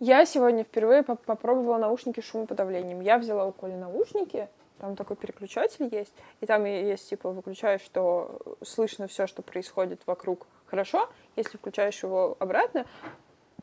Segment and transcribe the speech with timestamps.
[0.00, 3.00] Я сегодня впервые поп- попробовала наушники с шумоподавлением.
[3.00, 8.38] Я взяла у Коли наушники, там такой переключатель есть, и там есть, типа, выключаешь, что
[8.62, 11.08] слышно все, что происходит вокруг хорошо.
[11.34, 12.86] Если включаешь его обратно,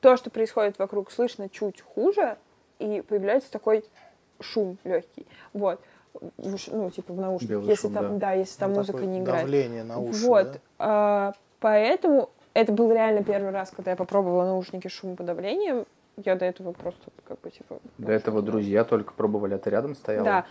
[0.02, 2.38] то, что происходит вокруг, слышно чуть хуже,
[2.80, 3.86] и появляется такой
[4.42, 5.26] шум легкий.
[5.54, 5.80] Вот.
[6.38, 7.50] Ну, типа в наушниках.
[7.50, 8.34] Белый если шум, там, да.
[8.34, 9.42] если там Ну, музыка не играет.
[9.46, 10.52] Давление на уши, Вот.
[10.52, 10.60] да?
[10.80, 15.86] а, поэтому это был реально первый раз, когда я попробовала наушники с шумоподавлением.
[16.18, 17.80] Я до этого просто как бы типа...
[17.98, 20.26] До этого друзья только пробовали, а ты рядом стояла.
[20.26, 20.46] Да,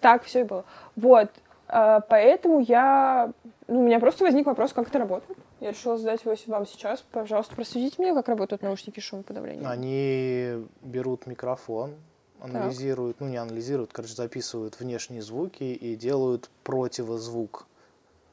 [0.00, 0.64] так все и было.
[0.96, 1.30] Вот.
[1.68, 3.32] а, поэтому я...
[3.68, 5.38] Ну, у меня просто возник вопрос, как это работает.
[5.60, 7.04] Я решила задать его вам сейчас.
[7.12, 9.66] Пожалуйста, просветите меня, как работают наушники с шумоподавлением.
[9.68, 11.94] Они берут микрофон,
[12.40, 17.66] анализируют, ну не анализируют, короче, записывают внешние звуки и делают противозвук.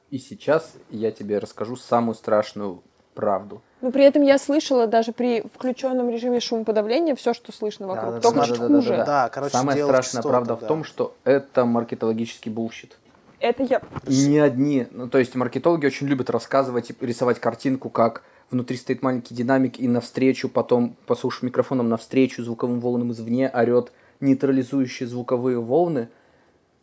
[0.09, 2.81] И сейчас я тебе расскажу самую страшную
[3.13, 3.61] правду.
[3.81, 8.15] Но при этом я слышала даже при включенном режиме шумоподавления все, что слышно вокруг.
[8.15, 8.89] Да, да, Только да, чуть да, да, хуже.
[8.89, 10.67] да, Да, короче, Самая дело страшная частоты, правда в да.
[10.67, 12.97] том, что это маркетологический bullshit.
[13.39, 13.81] Это я...
[14.05, 19.01] Не одни, ну то есть маркетологи очень любят рассказывать и рисовать картинку, как внутри стоит
[19.01, 26.09] маленький динамик и навстречу, потом, послушав микрофоном навстречу звуковым волнам извне, орет нейтрализующие звуковые волны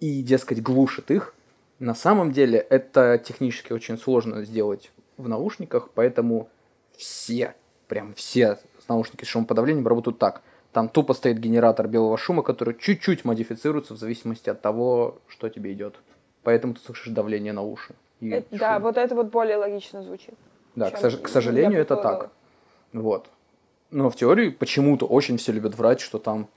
[0.01, 1.35] и, дескать, глушит их.
[1.79, 6.49] На самом деле это технически очень сложно сделать в наушниках, поэтому
[6.97, 7.55] все,
[7.89, 8.59] прям все
[8.89, 10.43] наушники с шумоподавлением работают так.
[10.73, 15.73] Там тупо стоит генератор белого шума, который чуть-чуть модифицируется в зависимости от того, что тебе
[15.73, 15.97] идет.
[16.43, 17.95] Поэтому ты слышишь давление на уши.
[18.21, 20.35] и Это- да, вот это вот более логично звучит.
[20.75, 22.31] Да, к, сож- к сожалению, это так.
[22.93, 23.29] Вот.
[23.91, 26.49] Но в теории почему-то очень все любят врать, что там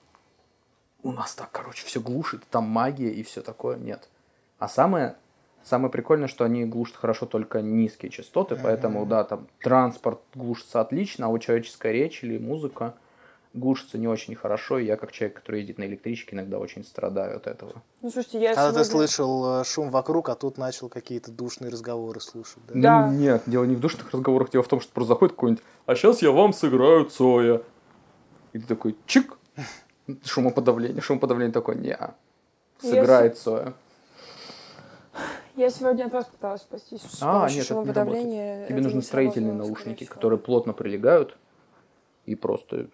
[1.03, 3.77] у нас так, короче, все глушит, там магия и все такое.
[3.77, 4.09] Нет.
[4.57, 5.15] А самое,
[5.63, 11.27] самое прикольное, что они глушат хорошо только низкие частоты, поэтому, да, там транспорт глушится отлично,
[11.27, 12.93] а вот человеческая речь или музыка
[13.53, 17.37] глушится не очень хорошо, и я, как человек, который ездит на электричке, иногда очень страдаю
[17.37, 17.81] от этого.
[18.01, 21.71] Ну, слушайте, я Когда ты сегодня- слышал э, шум вокруг, а тут начал какие-то душные
[21.71, 22.59] разговоры слушать.
[22.67, 22.73] Да?
[22.75, 23.07] Да.
[23.07, 25.95] Ну, нет, дело не в душных разговорах, дело в том, что просто заходит какой-нибудь, а
[25.95, 27.61] сейчас я вам сыграю Цоя.
[28.53, 29.37] И ты такой, чик,
[30.23, 31.97] шумоподавление, шумоподавление такое, не
[32.81, 33.73] сыграет Цоя.
[35.59, 38.65] Я сегодня от вас пыталась спастись с А, помощью нет, это не шумоподавления.
[38.67, 41.37] Тебе Это нужны не строительные наушники, которые плотно прилегают
[42.25, 42.87] и просто...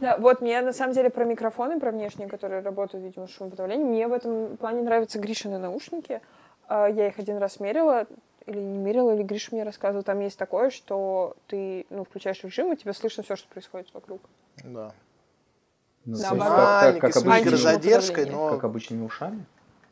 [0.00, 3.86] Да, вот мне на самом деле про микрофоны, про внешние, которые работают, видимо, с шумоподавлением,
[3.90, 6.20] мне в этом плане нравятся Гришины наушники.
[6.66, 8.08] А, Я их один раз мерила,
[8.46, 12.72] или не мерила, или Гриша мне рассказывал, там есть такое, что ты ну, включаешь режим,
[12.72, 14.20] и тебе слышно все, что происходит вокруг.
[14.64, 14.92] Да.
[16.04, 18.36] ну, Да, как- как- как с микрозадержкой, Антишумоподавление.
[18.36, 18.50] но...
[18.56, 19.44] Как обычными ушами,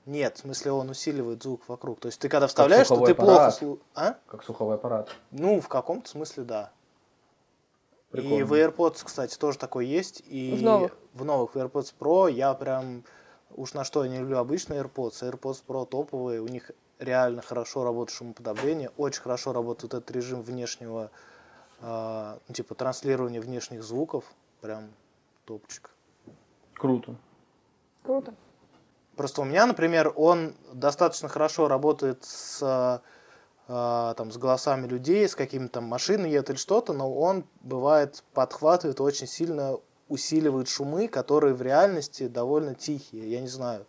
[0.09, 2.01] Нет, в смысле он усиливает звук вокруг.
[2.01, 3.55] То есть ты когда вставляешь, что слуховой ты плохо аппарат.
[3.55, 3.83] слушаешь.
[3.95, 4.15] А?
[4.27, 5.11] как слуховой аппарат.
[5.33, 6.73] Ну, в каком-то смысле, да.
[8.13, 8.47] И Прикольно.
[8.47, 10.23] в AirPods, кстати, тоже такой есть.
[10.27, 10.97] И В новых?
[11.13, 13.05] В новых в AirPods Pro я прям...
[13.51, 15.31] Уж на что я не люблю обычные AirPods.
[15.31, 16.41] AirPods Pro топовые.
[16.41, 18.91] У них реально хорошо работает шумоподавление.
[18.97, 21.11] Очень хорошо работает этот режим внешнего...
[21.83, 24.25] ну, типа транслирования внешних звуков.
[24.63, 24.89] Прям
[25.45, 25.91] топчик.
[26.73, 27.15] Круто.
[28.03, 28.33] Круто.
[29.19, 33.03] Просто у меня, например, он достаточно хорошо работает с,
[33.67, 38.23] э, там, с голосами людей, с какими-то там машины едут или что-то, но он бывает
[38.33, 39.77] подхватывает очень сильно
[40.09, 43.29] усиливает шумы, которые в реальности довольно тихие.
[43.29, 43.87] Я не знаю,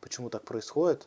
[0.00, 1.06] почему так происходит.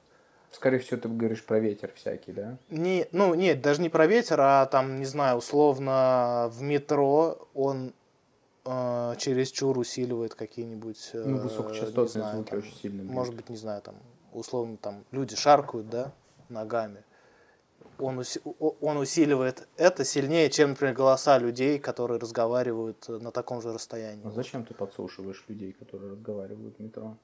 [0.51, 2.57] Скорее всего, ты говоришь про ветер всякий, да?
[2.69, 7.93] Не, ну, нет, даже не про ветер, а там, не знаю, условно в метро он
[8.65, 11.11] э, чересчур усиливает какие-нибудь...
[11.13, 13.11] э, Ну, высокочастотные знаю, звуки там, очень сильно бьют.
[13.11, 13.95] Может быть, не знаю, там,
[14.33, 16.11] условно, там, люди шаркают, да,
[16.49, 17.03] ногами.
[17.97, 18.41] Он, уси-
[18.81, 24.25] он усиливает это сильнее, чем, например, голоса людей, которые разговаривают э, на таком же расстоянии.
[24.27, 27.15] А зачем ты подслушиваешь людей, которые разговаривают в метро?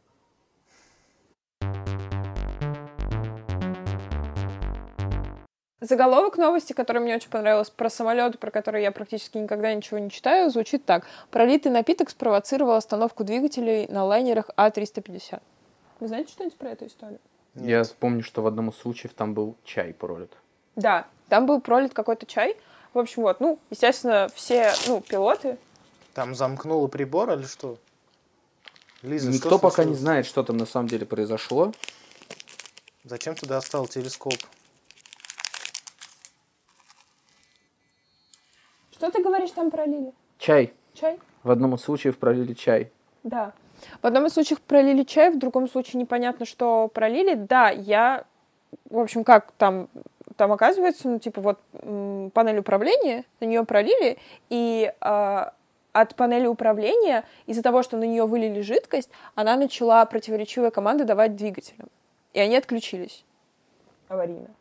[5.81, 10.11] Заголовок новости, который мне очень понравился, про самолеты, про которые я практически никогда ничего не
[10.11, 11.07] читаю, звучит так.
[11.31, 15.41] Пролитый напиток спровоцировал остановку двигателей на лайнерах А-350.
[15.99, 17.19] Вы знаете что-нибудь про эту историю?
[17.55, 20.31] Я помню, что в одном из случаев там был чай пролит.
[20.75, 22.55] Да, там был пролит какой-то чай.
[22.93, 25.57] В общем, вот, ну, естественно, все, ну, пилоты,
[26.13, 27.77] Там замкнуло прибор или что?
[29.01, 31.73] Лиза, Никто что пока не знает, что там на самом деле произошло.
[33.03, 34.35] Зачем ты достал телескоп?
[39.01, 40.13] Что ты говоришь, там пролили?
[40.37, 40.75] Чай.
[40.93, 41.17] Чай?
[41.41, 42.91] В одном из случаев пролили чай.
[43.23, 43.51] Да.
[43.99, 47.33] В одном из случаев пролили чай, в другом случае непонятно, что пролили.
[47.33, 48.25] Да, я,
[48.91, 49.87] в общем, как там,
[50.35, 54.19] там оказывается, ну, типа, вот м, панель управления, на нее пролили,
[54.49, 55.55] и а,
[55.93, 61.35] от панели управления, из-за того, что на нее вылили жидкость, она начала противоречивые команды давать
[61.35, 61.87] двигателям.
[62.33, 63.25] И они отключились
[64.09, 64.51] аварийно.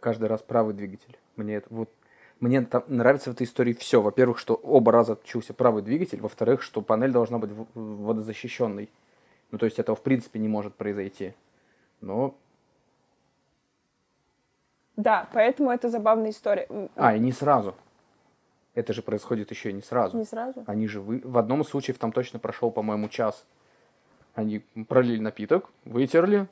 [0.00, 1.16] Каждый раз правый двигатель.
[1.36, 1.88] Мне это вот
[2.40, 4.00] мне там нравится в этой истории все.
[4.00, 6.20] Во-первых, что оба раза отключился правый двигатель.
[6.20, 8.88] Во-вторых, что панель должна быть водозащищенной.
[9.50, 11.34] Ну, то есть этого в принципе не может произойти.
[12.00, 12.34] Но...
[14.96, 16.68] Да, поэтому это забавная история.
[16.96, 17.74] А, и не сразу.
[18.74, 20.16] Это же происходит еще и не сразу.
[20.16, 20.62] Не сразу?
[20.66, 21.20] Они же вы...
[21.24, 23.44] В одном из случаев там точно прошел, по-моему, час.
[24.34, 26.46] Они пролили напиток, вытерли,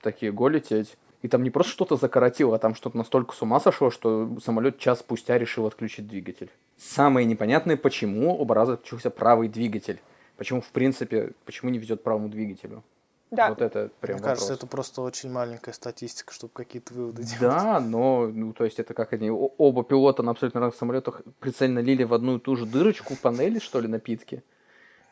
[0.00, 0.96] такие, го лететь.
[1.22, 4.78] И там не просто что-то закоротило, а там что-то настолько с ума сошло, что самолет
[4.78, 6.50] час спустя решил отключить двигатель.
[6.76, 10.00] Самое непонятное, почему оба раза отключился правый двигатель.
[10.36, 12.84] Почему, в принципе, почему не везет правому двигателю?
[13.30, 13.50] Да.
[13.50, 14.38] Вот это прям Мне вопрос.
[14.38, 17.40] кажется, это просто очень маленькая статистика, чтобы какие-то выводы делать.
[17.40, 21.80] Да, но, ну, то есть это как они, оба пилота на абсолютно разных самолетах прицельно
[21.80, 24.42] лили в одну и ту же дырочку панели, что ли, напитки.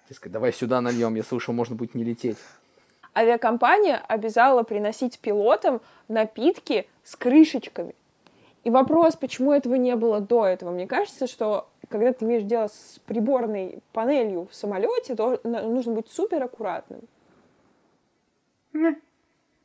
[0.08, 2.38] Дескать, давай сюда нальем, я слышал, можно будет не лететь.
[3.16, 7.94] Авиакомпания обязала приносить пилотам напитки с крышечками.
[8.62, 10.70] И вопрос, почему этого не было до этого?
[10.70, 16.08] Мне кажется, что когда ты имеешь дело с приборной панелью в самолете, то нужно быть
[16.08, 17.00] супер аккуратным.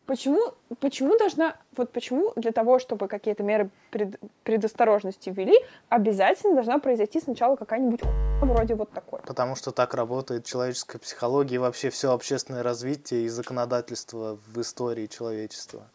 [0.06, 0.40] Почему,
[0.80, 5.58] почему должна, вот почему для того, чтобы какие-то меры пред- предосторожности ввели,
[5.90, 8.02] обязательно должна произойти сначала какая-нибудь
[8.42, 9.21] вроде вот такой?
[9.32, 15.08] Потому что так работает человеческая психология и вообще все общественное развитие и законодательство в истории
[15.08, 15.90] человечества.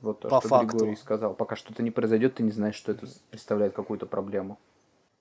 [0.00, 0.76] Вот то, По что факту.
[0.76, 1.34] Григорий сказал.
[1.34, 4.60] Пока что-то не произойдет, ты не знаешь, что это представляет какую-то проблему.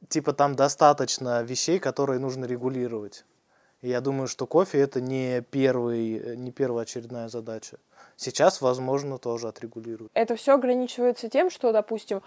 [0.08, 3.26] Типа там достаточно вещей, которые нужно регулировать.
[3.82, 7.80] И я думаю, что кофе это не, первый, не первоочередная задача.
[8.18, 10.12] Сейчас, возможно, тоже отрегулируют.
[10.14, 12.22] это все ограничивается тем, что, допустим,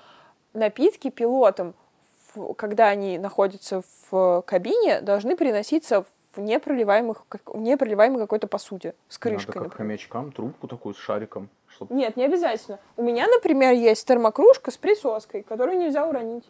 [0.54, 1.87] напитки пилотам, в-
[2.56, 6.04] когда они находятся в кабине, должны приноситься
[6.34, 9.52] в непроливаемых, в непроливаемой какой-то посуде с Надо крышкой.
[9.54, 9.76] как например.
[9.76, 11.48] хомячкам трубку такую с шариком.
[11.68, 11.90] Чтоб...
[11.90, 12.78] Нет, не обязательно.
[12.96, 16.44] У меня, например, есть термокружка с присоской, которую нельзя уронить.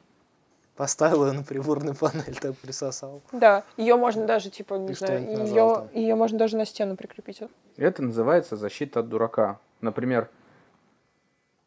[0.77, 3.21] Поставил ее на приборную панель, так присосал.
[3.33, 7.43] Да, ее можно даже, типа, не И знаю, ее, ее можно даже на стену прикрепить.
[7.77, 9.59] Это называется защита от дурака.
[9.81, 10.29] Например,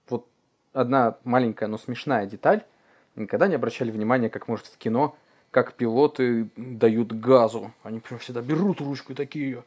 [0.08, 0.26] вот
[0.74, 2.64] одна маленькая, но смешная деталь.
[3.16, 5.16] Никогда не обращали внимания, как может в кино,
[5.52, 7.72] как пилоты дают газу.
[7.84, 9.64] Они прям всегда берут ручку и такие.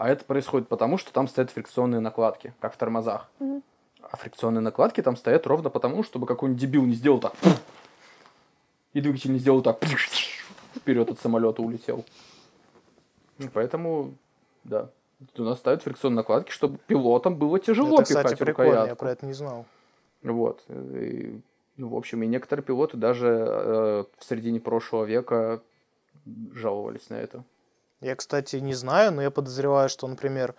[0.00, 3.28] А это происходит потому, что там стоят фрикционные накладки, как в тормозах.
[4.00, 7.34] А фрикционные накладки там стоят ровно потому, чтобы какой-нибудь дебил не сделал так.
[8.94, 9.78] И двигатель не сделал так.
[10.74, 12.04] Вперед от самолета улетел.
[13.38, 14.14] И поэтому,
[14.64, 14.88] да.
[15.36, 19.04] У нас ставят фрикционные накладки, чтобы пилотам было тяжело это, кстати, пихать прикольно, я рукоятку.
[19.04, 19.66] про это не знал.
[20.22, 20.62] Вот.
[20.68, 21.40] И,
[21.76, 25.62] ну, в общем, и некоторые пилоты даже э, в середине прошлого века
[26.52, 27.44] жаловались на это.
[28.00, 30.54] Я, кстати, не знаю, но я подозреваю, что, например,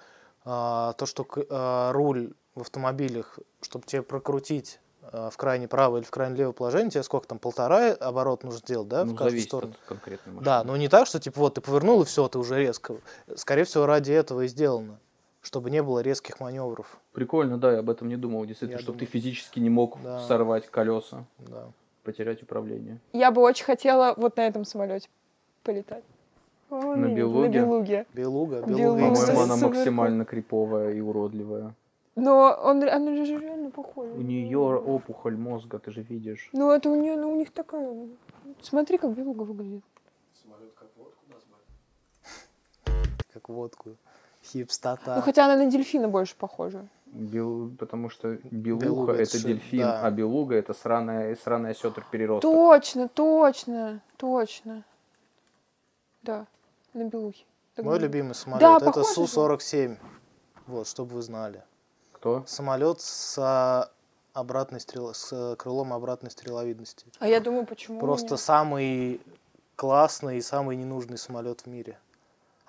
[0.45, 6.07] а, то, что а, руль в автомобилях, чтобы тебе прокрутить а, в крайне правое или
[6.07, 9.41] в крайне левое положение, тебе сколько там, полтора оборот нужно сделать, да, ну, в каждую
[9.41, 9.73] сторону?
[9.73, 10.45] от конкретной машины.
[10.45, 12.97] Да, но не так, что типа вот ты повернул и все, ты уже резко.
[13.35, 14.99] Скорее всего, ради этого и сделано,
[15.41, 16.99] чтобы не было резких маневров.
[17.13, 18.45] Прикольно, да, я об этом не думал.
[18.45, 19.11] Действительно, Я чтобы ты думаю.
[19.11, 20.19] физически не мог Да.
[20.21, 21.69] сорвать колеса, Да.
[22.03, 22.99] потерять управление.
[23.13, 25.09] Я бы очень хотела вот на этом самолете
[25.63, 26.03] полетать.
[26.69, 27.49] О, На нет, Белуге?
[27.49, 28.05] На Белуге.
[28.13, 28.77] Белуга, Белуга.
[28.77, 29.01] белуга.
[29.09, 31.73] Ну, По-моему, она максимально криповая и уродливая.
[32.15, 34.11] Но он, она же реально похожа.
[34.13, 36.49] У нее опухоль мозга, ты же видишь.
[36.53, 38.07] Ну, это у нее, ну, у них такая.
[38.61, 39.83] Смотри, как белуга выглядит.
[43.33, 43.95] Как водку.
[44.43, 45.15] Хипстата.
[45.15, 46.87] Ну, хотя она на дельфина больше похожа.
[47.05, 50.01] Бел- Потому что белуха Белуга это это дельфин, да.
[50.01, 52.49] а белуга это сраная, сраная сетр переросток.
[52.49, 54.83] Точно, точно, точно.
[56.23, 56.47] Да,
[56.93, 57.45] на белухе.
[57.75, 59.27] Так Мой любимый самолет Да, это похоже же.
[59.27, 59.97] Су-47.
[60.67, 61.63] Вот, чтобы вы знали.
[62.13, 62.43] Кто?
[62.45, 63.89] Самолет с а,
[64.33, 65.13] обратной стрел...
[65.13, 67.07] с э, крылом обратной стреловидности.
[67.19, 68.39] А я думаю, почему Просто нет?
[68.39, 69.21] самый
[69.75, 71.97] классный и самый ненужный самолет в мире.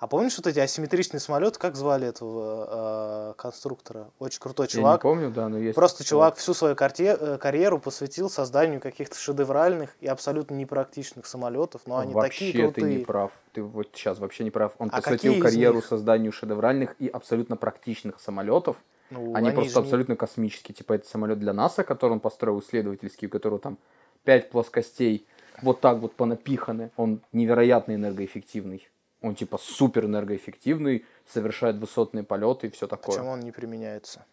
[0.03, 4.09] А помнишь вот эти асимметричные самолеты, как звали этого э, конструктора?
[4.19, 5.01] Очень крутой Я не чувак.
[5.01, 5.75] помню, да, но есть.
[5.75, 11.83] Просто чувак всю свою карте- э, карьеру посвятил созданию каких-то шедевральных и абсолютно непрактичных самолетов,
[11.85, 12.97] но они вообще такие ты крутые.
[12.97, 13.31] не прав.
[13.53, 14.73] Ты вот сейчас вообще не прав.
[14.77, 18.75] Он А посвятил карьеру созданию шедевральных и абсолютно практичных самолетов.
[19.09, 20.75] Ну, Они, просто же абсолютно космические.
[20.75, 23.77] Типа это самолет для НАСА, который он построил исследовательский, у которого там
[24.25, 25.25] пять плоскостей
[25.61, 26.91] вот так вот понапиханы.
[26.97, 28.89] Он невероятно энергоэффективный.
[29.23, 33.15] Он типа супер энергоэффективный, совершает высотные полеты и все такое.
[33.15, 34.25] Почему он не применяется?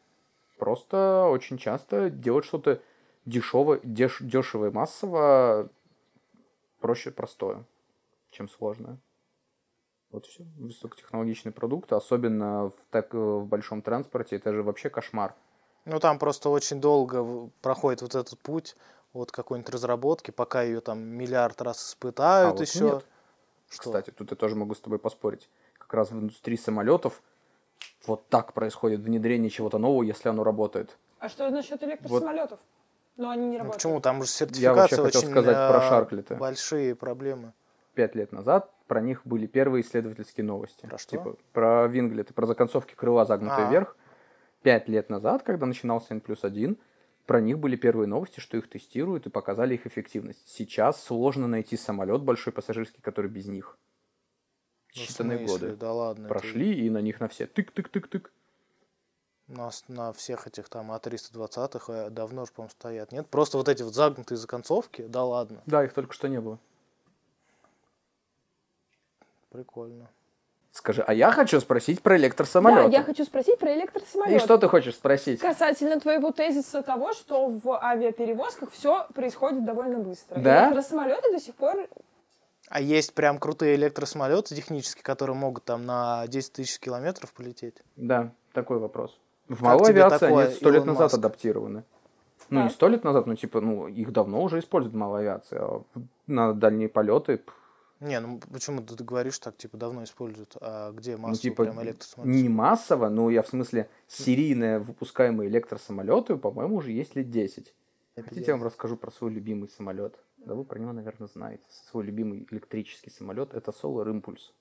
[0.59, 2.83] Просто очень часто делать что-то
[3.25, 5.71] дешево, деш, дешево и массово
[6.81, 7.65] проще простое,
[8.33, 8.99] чем сложное.
[10.11, 10.45] Вот все.
[10.59, 15.37] Высокотехнологичные продукты, особенно в, так, в большом транспорте, это же вообще кошмар.
[15.85, 18.77] Ну, там просто очень долго проходит вот этот путь
[19.13, 22.85] от какой-нибудь разработки, пока ее там миллиард раз испытают А вот еще.
[22.85, 23.07] нет.
[23.71, 23.83] Что?
[23.85, 25.49] Кстати, тут я тоже могу с тобой поспорить.
[25.79, 27.23] Как раз в индустрии самолетов
[28.07, 30.99] вот так происходит внедрение чего-то нового, если оно работает.
[31.19, 32.59] А что насчет электросамолетов?
[33.17, 33.75] Но они не Ну, работают.
[33.83, 34.01] почему?
[34.01, 36.35] Там же Я сертификация вообще хотел очень сказать про э, Шарклиты.
[36.37, 37.53] большие проблемы.
[37.95, 40.87] Пять лет назад про них были первые исследовательские новости.
[40.87, 41.11] Про что?
[41.11, 43.71] Типа про Винглеты, про законцовки крыла загнутые А.
[43.71, 43.97] вверх.
[44.63, 46.77] Пять лет назад, когда начинался N плюс один,
[47.31, 50.43] про них были первые новости, что их тестируют и показали их эффективность.
[50.49, 53.79] Сейчас сложно найти самолет большой пассажирский, который без них.
[54.97, 55.77] Ну, Считанные годы.
[55.77, 56.29] Да ладно.
[56.29, 58.33] Прошли, и на них на все тык-тык-тык-тык.
[59.47, 63.13] Нас на всех этих там А320-х э, давно же, по-моему, стоят.
[63.13, 63.29] Нет?
[63.29, 65.63] Просто вот эти вот загнутые законцовки, да ладно.
[65.67, 66.59] Да, их только что не было.
[69.51, 70.11] Прикольно.
[70.73, 72.91] Скажи, а я хочу спросить про электросамолеты.
[72.91, 74.37] Да, я хочу спросить про электросамолеты.
[74.37, 75.41] И что ты хочешь спросить?
[75.41, 80.39] Касательно твоего тезиса того, что в авиаперевозках все происходит довольно быстро.
[80.39, 80.67] Да?
[80.67, 81.89] Электросамолеты до сих пор...
[82.69, 87.75] А есть прям крутые электросамолеты технические, которые могут там на 10 тысяч километров полететь?
[87.97, 89.19] Да, такой вопрос.
[89.49, 91.15] В малой авиации они сто лет назад Маск?
[91.17, 91.83] адаптированы.
[92.49, 92.73] Ну, не Так.
[92.73, 95.59] сто лет назад, но типа, ну, их давно уже используют в малой авиации.
[95.61, 95.83] А
[96.29, 97.43] на дальние полеты,
[98.01, 101.83] Не, ну почему ты говоришь так, типа, давно используют, а где ну, массово типа, прям
[101.83, 102.43] электросамолеты?
[102.43, 107.75] не массово, но я в смысле серийные выпускаемые электросамолеты, по-моему, уже есть лет 10.
[108.17, 110.19] Хотите, я вам расскажу про свой любимый самолет?
[110.39, 111.65] Да вы про него, наверное, знаете.
[111.69, 114.53] Свой любимый электрический самолет это Solar Impulse.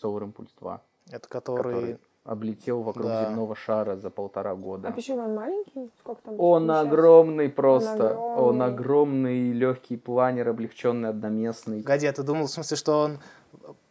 [0.00, 0.82] Solar Impulse 2.
[1.10, 1.74] Это который...
[1.74, 3.24] который облетел вокруг Да.
[3.24, 4.88] земного шара за полтора года.
[4.88, 5.90] А почему он маленький?
[5.98, 6.34] Сколько там?
[6.38, 6.88] Он вмещается?
[6.88, 8.10] огромный просто.
[8.10, 8.42] огромный.
[8.44, 11.82] Он огромный, легкий планер, облегченный, одноместный.
[11.82, 13.18] Погоди, а ты думал, в смысле, что он,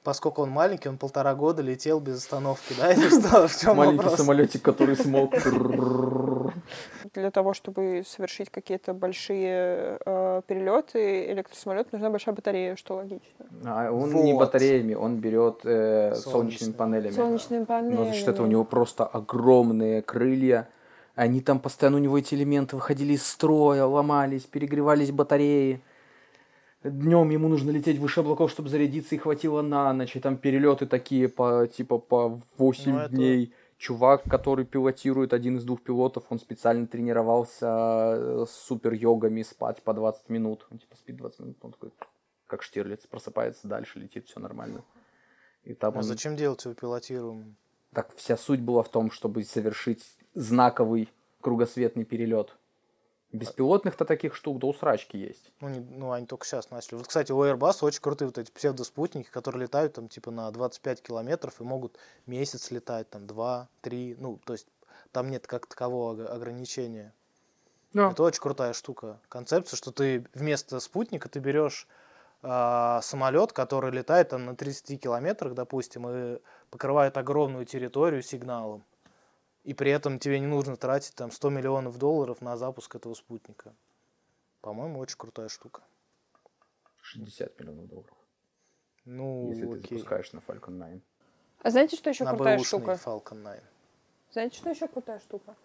[0.04, 2.94] поскольку он маленький, он полтора года летел без остановки, да?
[2.94, 3.48] Или что?
[3.48, 5.34] В чем Маленький самолетик, который смог.
[7.14, 13.46] Для того, чтобы совершить какие-то большие э, перелеты, электросамолет нужна большая батарея, что логично.
[13.66, 14.40] А он не Вот.
[14.40, 16.74] батареями, он берет э, солнечными Солнечные.
[16.74, 17.12] панелями.
[17.14, 17.96] Солнечные панели.
[17.96, 20.68] Но за счет этого у него просто огромные крылья.
[21.16, 25.82] Они там постоянно, у него эти элементы выходили из строя, ломались, перегревались батареи.
[26.84, 30.16] Днем ему нужно лететь выше облаков, чтобы зарядиться, и хватило на ночь.
[30.16, 33.54] И там перелеты такие по типа по 8 Ну, это- дней.
[33.82, 39.96] Чувак, который пилотирует, один из двух пилотов, он специально тренировался э, с супер-йогами спать по
[39.96, 40.68] 20 минут.
[40.70, 41.92] Он типа спит 20 минут, он такой,
[42.46, 44.84] как Штирлиц, просыпается дальше, летит, все нормально.
[45.64, 46.04] И там А он...
[46.04, 47.56] зачем делать его пилотируемым?
[47.92, 51.10] Так вся суть была в том, чтобы совершить знаковый
[51.40, 52.56] кругосветный перелет.
[53.32, 55.52] Беспилотных-то таких штук до усрачки есть.
[55.62, 56.96] Ну, не- ну, они только сейчас начали.
[56.98, 61.02] Вот, кстати, у Airbus очень крутые вот эти псевдоспутники, которые летают там типа на 25
[61.02, 64.68] километров и могут месяц летать, там, два, три, ну, то есть
[65.14, 67.14] там нет как такового ог- ограничения.
[68.12, 69.20] Это очень крутая штука.
[69.30, 71.88] Концепция, что ты вместо спутника ты берешь
[72.42, 76.40] самолет, который летает там на 30 километрах, допустим, и
[76.72, 78.84] покрывает огромную территорию сигналом.
[79.64, 83.74] И при этом тебе не нужно тратить там 100 миллионов долларов на запуск этого спутника.
[84.62, 85.82] По-моему, очень крутая штука.
[87.02, 88.18] 60 миллионов долларов.
[89.06, 89.98] Ну, если ты окей.
[89.98, 91.02] запускаешь на Falcon 9.
[91.64, 93.00] А знаете, что еще На крутая штука?
[93.04, 93.64] Falcon 9.
[94.32, 95.56] Знаете, что еще крутая штука?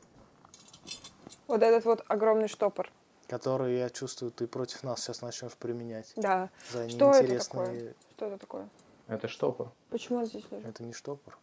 [1.46, 2.90] Вот этот вот огромный штопор.
[3.28, 6.12] Который, я чувствую, ты против нас сейчас начнешь применять.
[6.16, 6.50] Да.
[6.70, 7.66] За Что это неинтересные...
[7.66, 7.94] такое?
[8.16, 8.68] Что это такое?
[9.08, 9.72] Это штопор.
[9.90, 10.66] Почему он здесь лежит?
[10.66, 11.38] Это не штопор.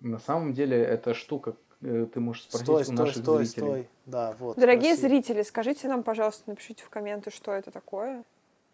[0.00, 3.66] На самом деле, это штука, ты можешь спросить Стой, у стой, наших стой, зрителей.
[3.66, 3.88] стой.
[4.06, 4.56] Да, вот.
[4.56, 5.08] Дорогие спроси.
[5.14, 8.24] зрители, скажите нам, пожалуйста, напишите в комменты, что это такое.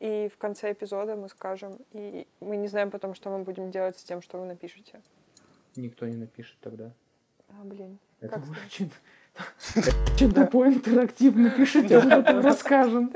[0.00, 1.78] И в конце эпизода мы скажем.
[1.92, 5.00] И мы не знаем потом, что мы будем делать с тем, что вы напишете.
[5.76, 6.90] Никто не напишет тогда.
[7.48, 7.98] А, блин.
[8.20, 8.90] Это Как очень...
[10.14, 13.10] Очень тупой интерактивно пишите, мы это расскажем.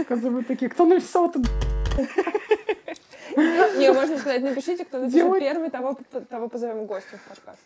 [0.00, 1.40] Оказывается, такие, кто написал это?
[3.36, 5.40] Не, можно сказать, напишите, кто напишет Делай.
[5.40, 7.60] первый, того, того позовем гостем в подкаст.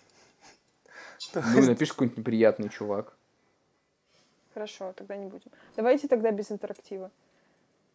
[1.35, 3.17] Ну, и напишешь какой-нибудь неприятный чувак.
[4.55, 5.51] Хорошо, тогда не будем.
[5.77, 7.11] Давайте тогда без интерактива.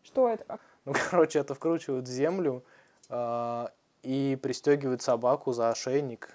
[0.03, 0.45] Что это?
[0.47, 2.63] А, Ну, короче, это вкручивают в землю
[3.09, 3.71] а,
[4.03, 6.29] и пристегивают собаку за ошейник,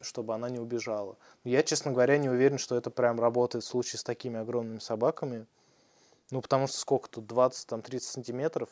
[0.00, 1.16] чтобы она не убежала.
[1.44, 5.46] Я, честно говоря, не уверен, что это прям работает в случае с такими огромными собаками.
[6.30, 8.68] Ну, потому что сколько тут, 20-30 сантиметров?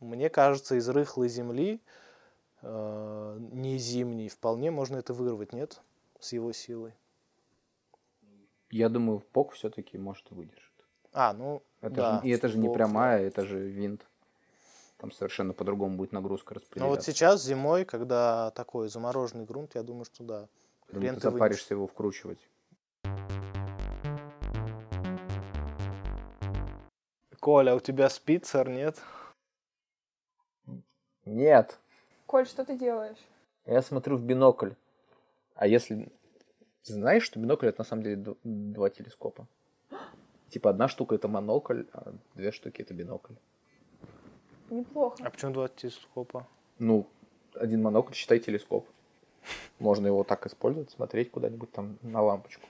[0.00, 1.80] Мне кажется, из рыхлой земли,
[2.62, 5.80] э, не зимней, вполне можно это вырвать, нет?
[6.22, 6.94] С его силой.
[8.70, 10.72] Я думаю, ПОК все-таки может и выдержит.
[11.12, 12.20] А, ну, Это да.
[12.20, 14.06] же, и это же не прямая, это же винт.
[14.98, 17.10] Там совершенно по-другому будет нагрузка Ну вот распределяться.
[17.10, 20.48] сейчас зимой, когда такой замороженный грунт, я думаю, что да.
[20.92, 22.38] Думаю, ты запаришься его вкручивать.
[27.40, 29.02] Коля, а у тебя спицер, нет?
[31.24, 31.80] Нет,
[32.26, 33.18] Коль, что ты делаешь?
[33.66, 34.70] я смотрю в бинокль.
[35.62, 36.08] А если...
[36.82, 39.46] Ты знаешь, что бинокль это на самом деле два телескопа?
[40.50, 43.34] Типа одна штука это монокль, а две штуки это бинокль.
[44.70, 45.18] Неплохо.
[45.24, 46.48] А почему два телескопа?
[46.80, 47.06] Ну,
[47.54, 48.88] один монокль, считай телескоп.
[49.78, 52.66] Можно его так использовать, смотреть куда-нибудь там на лампочку.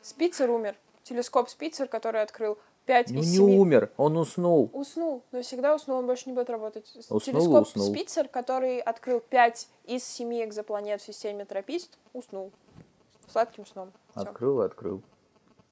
[0.00, 0.74] Спицер умер.
[1.02, 3.58] Телескоп Спицер, который открыл 5 Ну из не 7...
[3.58, 4.70] умер, он уснул.
[4.72, 5.22] Уснул.
[5.32, 6.90] Навсегда уснул, он больше не будет работать.
[6.96, 7.92] Уснул, Телескоп уснул.
[7.92, 12.52] Спицер, который открыл 5 из 7 экзопланет в системе Тропист, уснул.
[13.28, 13.92] Сладким сном.
[14.14, 14.22] Всё.
[14.22, 15.02] Открыл и открыл.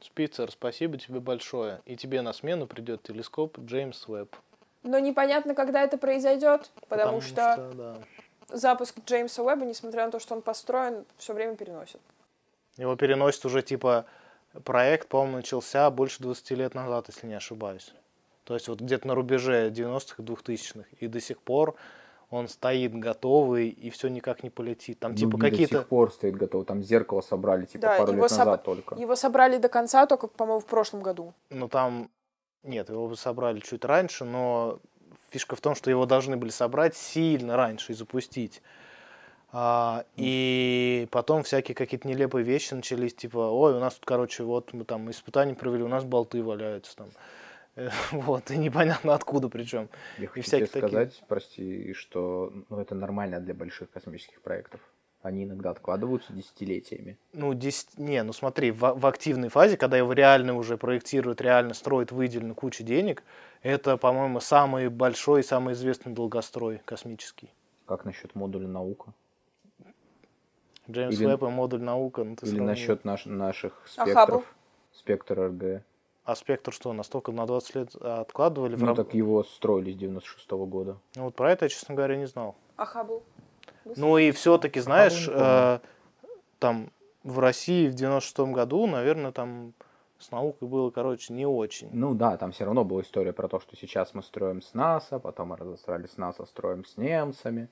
[0.00, 1.80] Спицер, спасибо тебе большое.
[1.86, 4.34] И тебе на смену придет телескоп Джеймс Уэбб.
[4.82, 7.96] Но непонятно, когда это произойдет, потому, что, да.
[8.48, 12.00] запуск Джеймса Уэбба, несмотря на то, что он построен, все время переносит.
[12.76, 14.04] Его переносит уже типа
[14.62, 17.92] проект, по-моему, начался больше 20 лет назад, если не ошибаюсь.
[18.44, 20.84] То есть вот где-то на рубеже 90-х и 2000-х.
[21.00, 21.74] И до сих пор
[22.30, 24.98] он стоит готовый, и все никак не полетит.
[24.98, 25.78] Там Ну, типа не До какие-то...
[25.78, 26.64] сих пор стоит готово.
[26.64, 28.94] Там зеркало собрали, типа, Да, пару его лет соб- назад только.
[28.96, 31.32] Его собрали до конца только, по-моему, в прошлом году.
[31.50, 32.10] Ну там...
[32.62, 34.80] Нет, его бы собрали чуть раньше, но
[35.30, 38.62] фишка в том, что его должны были собрать сильно раньше и запустить.
[39.56, 44.72] А, и потом всякие какие-то нелепые вещи начались, типа, ой, у нас тут, короче, вот
[44.72, 47.06] мы там испытания провели, у нас болты валяются там.
[47.76, 49.88] Э, Вот, и непонятно откуда причем.
[50.18, 50.88] Я хочу тебе всякие такие.
[50.88, 54.80] сказать, прости, что ну, это нормально для больших космических проектов.
[55.22, 57.16] Они иногда откладываются десятилетиями.
[57.32, 57.96] Ну, 10...
[57.96, 62.56] Не, ну смотри, в, в активной фазе, когда его реально уже проектируют, реально строят, выделено
[62.56, 63.22] кучу денег,
[63.62, 67.50] это, по-моему, самый большой и самый известный долгострой космический.
[67.86, 69.12] Как насчет модуля наука?
[70.90, 72.24] Джеймс Или- Уэбб и модуль наука.
[72.24, 74.14] Ну, ты Или насчет наш- наших А спектров?
[74.14, 74.44] Хаббл?
[74.92, 75.82] Спектр РГ.
[76.24, 78.76] А спектр что, настолько на 20 лет откладывали?
[78.76, 80.96] в Ну, раб- так его строили с 96 года.
[81.16, 82.54] Ну, вот про это я, честно говоря, не знал.
[82.76, 83.22] А Хаббл?
[83.84, 85.40] Ну и все-таки, знаешь, помню.
[85.42, 85.78] э,
[86.58, 86.90] там
[87.22, 89.74] в России в 96 году, наверное, там
[90.18, 91.90] с наукой было, короче, не очень.
[91.92, 95.18] Ну да, там все равно была история про то, что сейчас мы строим с НАСА,
[95.18, 97.68] потом мы разострали с НАСА, строим с немцами.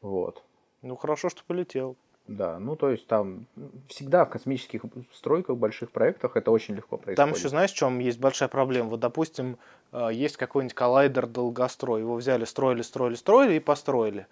[0.00, 0.42] Вот.
[0.82, 1.96] Ну, хорошо, что полетел.
[2.32, 3.46] Да, ну то есть там
[3.88, 7.16] всегда в космических стройках, больших проектах это очень легко происходит.
[7.16, 8.88] Там еще, знаешь, в чем есть большая проблема?
[8.88, 9.58] Вот, допустим,
[9.92, 12.00] э, есть какой-нибудь коллайдер долгострой.
[12.00, 14.26] Его взяли, строили, строили, строили и построили.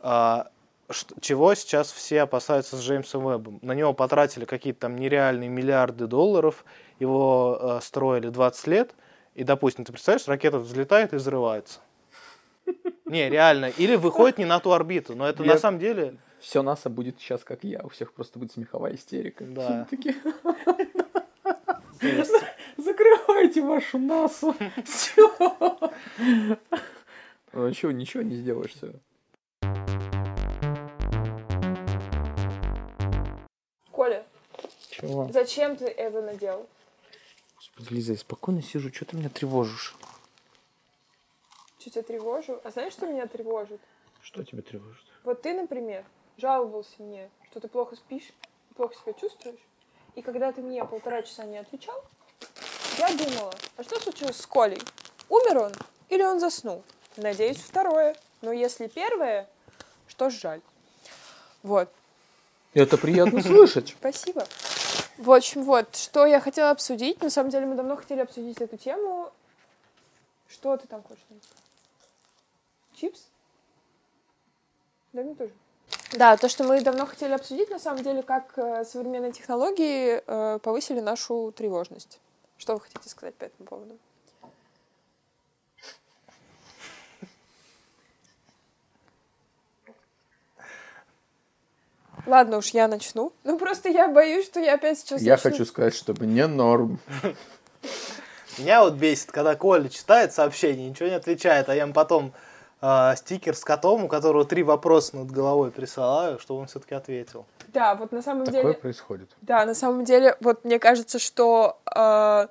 [0.00, 0.48] А,
[1.20, 3.60] чего сейчас все опасаются с Джеймсом Уэббом?
[3.62, 6.64] На него потратили какие-то там нереальные миллиарды долларов,
[6.98, 8.94] его э, строили 20 лет,
[9.34, 11.78] и, допустим, ты представляешь, ракета взлетает и взрывается.
[13.04, 13.66] Не, реально.
[13.66, 15.14] Или выходит не на ту орбиту.
[15.14, 16.16] Но это Я- на самом деле...
[16.40, 19.44] Все НАСА будет сейчас как я, у всех просто будет смеховая истерика.
[19.44, 19.86] Да.
[19.90, 20.14] Такие,
[22.76, 24.54] Закрывайте вашу НАСА.
[24.84, 25.92] Все.
[27.52, 28.92] Ну ничего, ничего не сделаешь все.
[33.90, 34.24] Коля,
[34.90, 35.28] Чего?
[35.32, 36.68] зачем ты это надел?
[37.56, 39.96] Господи, Лиза, я спокойно сижу, что ты меня тревожишь?
[41.78, 42.60] Что тебя тревожу?
[42.62, 43.80] А знаешь, что меня тревожит?
[44.22, 45.04] Что тебя тревожит?
[45.24, 46.04] Вот ты, например,
[46.38, 48.32] жаловался мне, что ты плохо спишь,
[48.76, 49.60] плохо себя чувствуешь.
[50.14, 52.02] И когда ты мне полтора часа не отвечал,
[52.98, 54.80] я думала, а что случилось с Колей?
[55.28, 55.72] Умер он
[56.08, 56.82] или он заснул?
[57.16, 58.16] Надеюсь, второе.
[58.40, 59.48] Но если первое,
[60.06, 60.60] что ж жаль.
[61.62, 61.90] Вот.
[62.72, 63.96] Это приятно слышать.
[63.98, 64.46] Спасибо.
[65.16, 67.20] В общем, вот, что я хотела обсудить.
[67.20, 69.32] На самом деле, мы давно хотели обсудить эту тему.
[70.46, 71.24] Что ты там хочешь?
[72.94, 73.26] Чипс?
[75.12, 75.52] Да, мне тоже.
[76.12, 80.58] Да, то, что мы давно хотели обсудить, на самом деле, как э, современные технологии э,
[80.60, 82.18] повысили нашу тревожность.
[82.56, 83.98] Что вы хотите сказать по этому поводу?
[92.26, 93.32] Ладно уж, я начну.
[93.44, 95.50] Ну, просто я боюсь, что я опять сейчас Я начну.
[95.50, 96.98] хочу сказать, что мне норм.
[98.58, 102.32] Меня вот бесит, когда Коля читает сообщение, ничего не отвечает, а я ему потом
[102.80, 107.44] э, стикер с котом, у которого три вопроса над головой присылаю, чтобы он все-таки ответил.
[107.68, 108.74] Да, вот на самом Такое деле...
[108.74, 109.30] происходит.
[109.42, 112.46] Да, на самом деле, вот мне кажется, что э,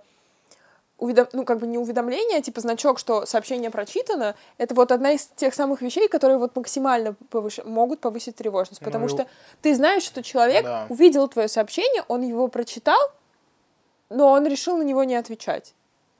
[1.00, 5.12] уведом- ну, как бы не уведомление, а типа значок, что сообщение прочитано, это вот одна
[5.12, 8.82] из тех самых вещей, которые вот максимально повыш- могут повысить тревожность.
[8.82, 9.28] Потому Ну, что
[9.62, 10.86] ты знаешь, что человек да.
[10.90, 13.00] увидел твое сообщение, он его прочитал,
[14.10, 15.74] но он решил на него не отвечать.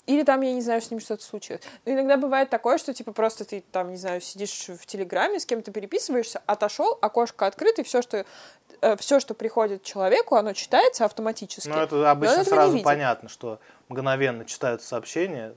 [0.08, 1.62] Или там, я не знаю, с ним что-то случилось.
[1.86, 5.46] Но иногда бывает такое, что, типа, просто ты там, не знаю, сидишь в Телеграме, с
[5.46, 8.26] кем-то переписываешься, отошел, окошко открыто, и все, что
[8.82, 11.68] э, все, что приходит человеку, оно читается автоматически.
[11.68, 15.54] Ну, это обычно сразу понятно, что мгновенно читаются сообщения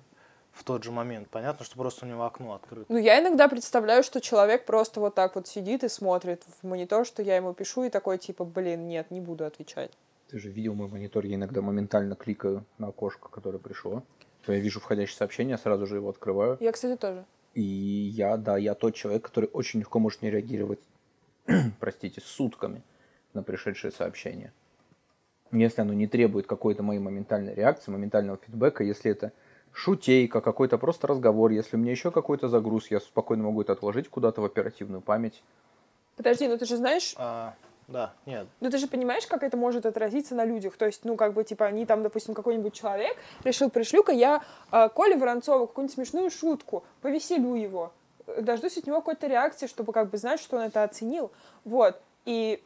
[0.52, 1.28] в тот же момент.
[1.30, 2.86] Понятно, что просто у него окно открыто.
[2.88, 7.06] Ну, я иногда представляю, что человек просто вот так вот сидит и смотрит в монитор,
[7.06, 9.92] что я ему пишу, и такой, типа, блин, нет, не буду отвечать.
[10.30, 14.04] Ты же видел мой монитор, я иногда моментально кликаю на окошко, которое пришло
[14.44, 16.56] то я вижу входящее сообщение, сразу же его открываю.
[16.60, 17.24] Я, кстати, тоже.
[17.54, 20.80] И я, да, я тот человек, который очень легко может не реагировать,
[21.80, 22.82] простите, сутками
[23.32, 24.52] на пришедшее сообщение.
[25.52, 29.32] Если оно не требует какой-то моей моментальной реакции, моментального фидбэка, если это
[29.72, 34.08] шутейка, какой-то просто разговор, если у меня еще какой-то загруз, я спокойно могу это отложить
[34.08, 35.42] куда-то в оперативную память.
[36.16, 37.14] Подожди, ну ты же знаешь...
[37.16, 37.54] А...
[37.90, 38.46] Да, нет.
[38.60, 40.76] Ну ты же понимаешь, как это может отразиться на людях.
[40.76, 44.88] То есть, ну, как бы, типа, они там, допустим, какой-нибудь человек решил, пришлю-ка я э,
[44.94, 47.92] Коле Воронцову какую-нибудь смешную шутку, повеселю его.
[48.38, 51.32] Дождусь от него какой-то реакции, чтобы как бы знать, что он это оценил.
[51.64, 52.00] Вот.
[52.26, 52.62] И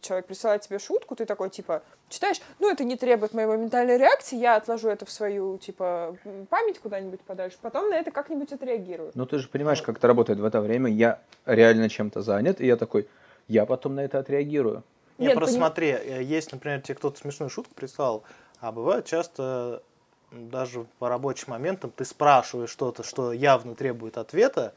[0.00, 4.36] человек присылает тебе шутку, ты такой, типа, читаешь, ну, это не требует моей моментальной реакции,
[4.36, 6.16] я отложу это в свою, типа,
[6.50, 9.10] память куда-нибудь подальше, потом на это как-нибудь отреагирую.
[9.14, 12.66] Ну, ты же понимаешь, как это работает в это время, я реально чем-то занят, и
[12.66, 13.08] я такой,
[13.48, 14.84] я потом на это отреагирую.
[15.18, 15.66] Нет, просто поним...
[15.66, 18.22] смотри, э, есть, например, тебе кто-то смешную шутку прислал,
[18.60, 19.82] а бывает часто
[20.30, 24.74] даже по рабочим моментам ты спрашиваешь что-то, что явно требует ответа,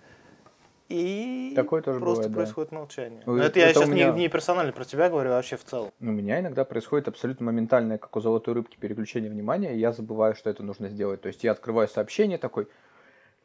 [0.92, 2.78] и Такое тоже просто бывает, происходит да.
[2.78, 3.24] молчание.
[3.26, 4.12] Но это, это я сейчас меня...
[4.12, 5.92] не, не персонально про тебя говорю, а вообще в целом.
[6.02, 10.36] У меня иногда происходит абсолютно моментальное, как у золотой рыбки, переключение внимания, и я забываю,
[10.36, 11.22] что это нужно сделать.
[11.22, 12.68] То есть я открываю сообщение такой,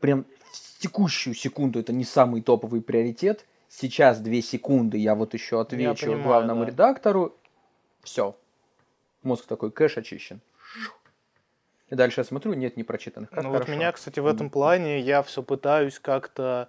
[0.00, 5.60] прям в текущую секунду это не самый топовый приоритет, сейчас две секунды, я вот еще
[5.60, 6.70] отвечу понимаю, главному да.
[6.70, 7.36] редактору,
[8.02, 8.36] все.
[9.22, 10.40] Мозг такой, кэш очищен.
[11.88, 13.30] И дальше я смотрю, нет непрочитанных.
[13.30, 13.70] Как ну хорошо.
[13.70, 16.68] вот меня, кстати, в этом плане я все пытаюсь как-то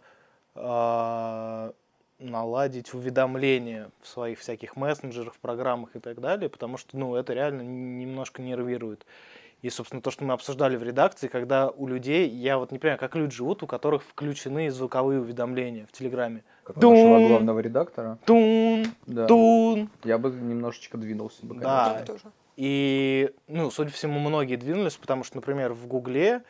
[0.54, 1.72] э,
[2.20, 7.62] наладить уведомления в своих всяких мессенджерах, программах и так далее, потому что, ну, это реально
[7.62, 9.06] немножко нервирует.
[9.64, 13.00] И, собственно, то, что мы обсуждали в редакции, когда у людей, я вот не понимаю,
[13.00, 16.44] как люди живут, у которых включены звуковые уведомления в Телеграме.
[16.64, 18.20] Как у нашего главного редактора.
[18.26, 19.26] Тун, да.
[19.26, 19.90] тун.
[20.04, 22.04] Я бы немножечко двинулся бы, конечно.
[22.06, 22.32] Да.
[22.56, 26.44] И, ну, судя по всему, многие двинулись, потому что, например, в Гугле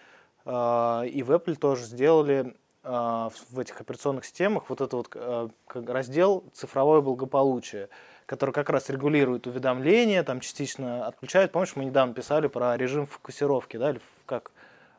[0.46, 5.50] э, и в Apple тоже сделали э, в этих операционных системах вот этот вот э,
[5.74, 7.90] раздел «Цифровое благополучие»,
[8.28, 11.52] который как раз регулирует уведомления, там частично отключает.
[11.52, 14.52] Помнишь, мы недавно писали про режим фокусировки, да, или как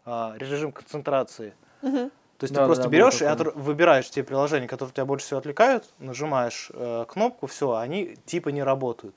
[0.05, 1.55] а, режим концентрации.
[1.83, 2.11] Угу.
[2.39, 5.27] То есть да, ты просто да, берешь и от, выбираешь те приложения, которые тебя больше
[5.27, 9.15] всего отвлекают, нажимаешь э, кнопку, все, они типа не работают.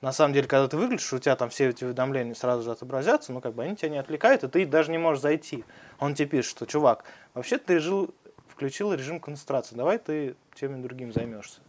[0.00, 3.32] На самом деле, когда ты выключишь, у тебя там все эти уведомления сразу же отобразятся,
[3.32, 5.64] ну как бы они тебя не отвлекают, и ты даже не можешь зайти.
[6.00, 8.12] Он тебе пишет, что чувак, вообще ты жил,
[8.48, 11.60] включил режим концентрации, давай ты чем-нибудь другим займешься.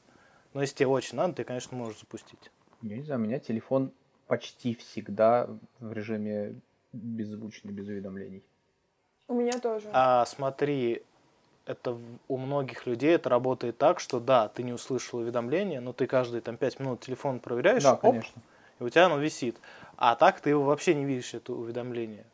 [0.56, 2.50] Но если тебе очень надо, ты, конечно, можешь запустить.
[2.82, 3.92] Я не знаю, у меня телефон
[4.26, 5.50] почти всегда
[5.82, 6.56] в режиме
[6.94, 8.42] беззвучный, без уведомлений.
[9.28, 9.90] У меня тоже.
[9.92, 11.04] А смотри,
[11.66, 11.98] это
[12.30, 16.40] у многих людей это работает так, что да, ты не услышал уведомление, но ты каждые
[16.40, 18.42] там 5 минут телефон проверяешь, да, конечно.
[18.80, 19.58] и у тебя оно висит.
[19.98, 22.26] А так ты его вообще не видишь, это уведомление.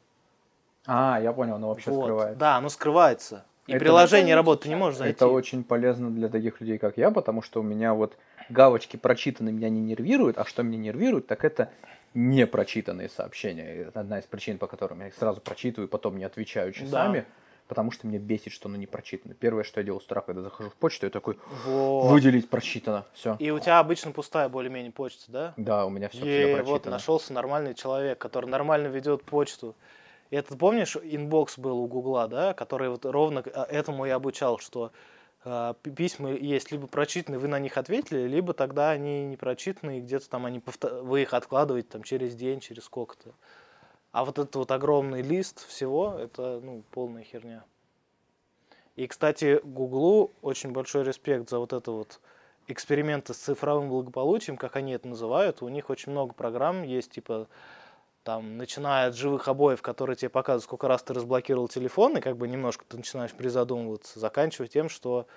[0.86, 2.04] А, я понял, оно вообще вот.
[2.04, 2.40] скрывается.
[2.40, 3.46] Да, оно скрывается.
[3.68, 5.14] И это приложение работает, ты не можешь зайти.
[5.14, 8.18] Это очень полезно для таких людей, как я, потому что у меня вот
[8.50, 11.72] галочки прочитаны меня не нервируют, а что меня нервирует, так это
[12.14, 13.86] непрочитанные сообщения.
[13.88, 17.20] Это одна из причин, по которым я их сразу прочитываю, потом не отвечаю часами.
[17.20, 17.26] Да.
[17.68, 19.34] Потому что мне бесит, что оно не прочитано.
[19.34, 22.10] Первое, что я делаю с утра, когда захожу в почту, я такой, вот.
[22.10, 23.38] выделить прочитано, все.
[23.40, 25.54] И у тебя обычно пустая более-менее почта, да?
[25.56, 26.70] Да, у меня все всегда прочитано.
[26.70, 29.74] вот нашелся нормальный человек, который нормально ведет почту.
[30.32, 34.60] И этот, помнишь, Inbox был у Гугла, да, который вот ровно а, этому и обучал,
[34.60, 34.94] что
[35.44, 40.30] э, письма есть либо прочитанные, вы на них ответили, либо тогда они не прочитанные, где-то
[40.30, 41.04] там они повтор...
[41.04, 43.34] вы их откладываете там через день, через сколько-то.
[44.14, 47.66] А вот этот вот огромный лист всего, это ну, полная херня.
[48.96, 52.22] И, кстати, Гуглу очень большой респект за вот это вот
[52.68, 55.62] эксперименты с цифровым благополучием, как они это называют.
[55.62, 57.48] У них очень много программ есть, типа
[58.24, 62.38] там, начиная от живых обоев, которые тебе показывают, сколько раз ты разблокировал телефон, и как
[62.38, 65.28] бы немножко ты начинаешь призадумываться, заканчивая тем, что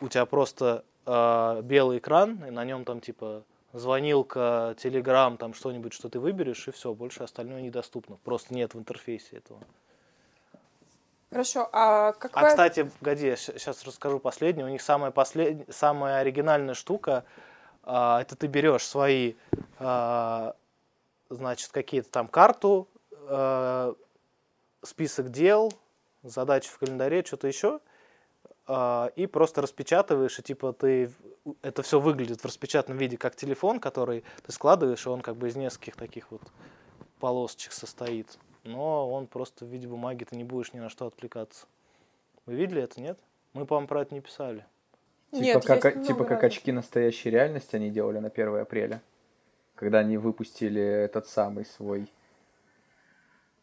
[0.00, 5.92] у тебя просто э, белый экран, и на нем там типа звонилка, телеграм, там что-нибудь,
[5.92, 8.16] что ты выберешь, и все, больше остальное недоступно.
[8.24, 9.60] Просто нет в интерфейсе этого.
[11.30, 12.44] Хорошо, а какая...
[12.44, 14.64] А, кстати, погоди, я сейчас расскажу последнее.
[14.64, 15.66] У них самая, послед...
[15.74, 17.24] самая оригинальная штука,
[17.82, 19.34] э, это ты берешь свои
[19.80, 20.52] э,
[21.30, 23.94] значит, какие-то там карту, э,
[24.82, 25.72] список дел,
[26.22, 27.80] задачи в календаре, что-то еще,
[28.68, 31.10] э, и просто распечатываешь, и типа ты
[31.62, 35.48] это все выглядит в распечатанном виде как телефон, который ты складываешь, и он как бы
[35.48, 36.42] из нескольких таких вот
[37.20, 38.38] полосочек состоит.
[38.64, 41.66] Но он просто в виде бумаги, ты не будешь ни на что отвлекаться.
[42.46, 43.18] Вы видели это, нет?
[43.52, 44.64] Мы, по-моему, про это не писали.
[45.30, 49.02] Типа, Нет, как, есть типа как очки настоящей реальности они делали на 1 апреля.
[49.74, 52.10] Когда они выпустили этот самый свой...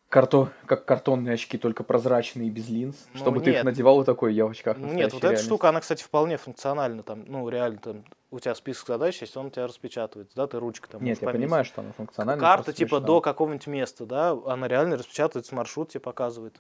[0.10, 0.52] Карто...
[0.66, 3.08] Как картонные очки, только прозрачные и без линз.
[3.14, 3.64] Ну, чтобы ты их нет.
[3.64, 5.46] надевал и такой, я в очках Нет, вот эта реальности».
[5.46, 7.02] штука, она, кстати, вполне функциональна.
[7.02, 10.60] Там, ну, реально, там, у тебя список задач есть, он у тебя распечатывается, да, ты
[10.60, 11.46] ручкой там Нет, я пометить.
[11.46, 12.42] понимаю, что она функциональна.
[12.42, 13.08] Карта, типа, смешно.
[13.08, 16.60] до какого-нибудь места, да, она реально распечатывается, маршрут тебе показывает.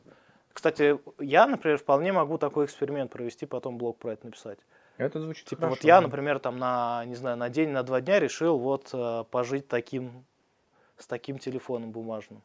[0.53, 4.59] Кстати, я, например, вполне могу такой эксперимент провести, потом блог про это написать.
[5.01, 6.01] Это звучит Типа, хорошо, вот я, да.
[6.01, 10.25] например, там на, не знаю, на день, на два дня решил вот э, пожить таким,
[10.99, 12.43] с таким телефоном бумажным.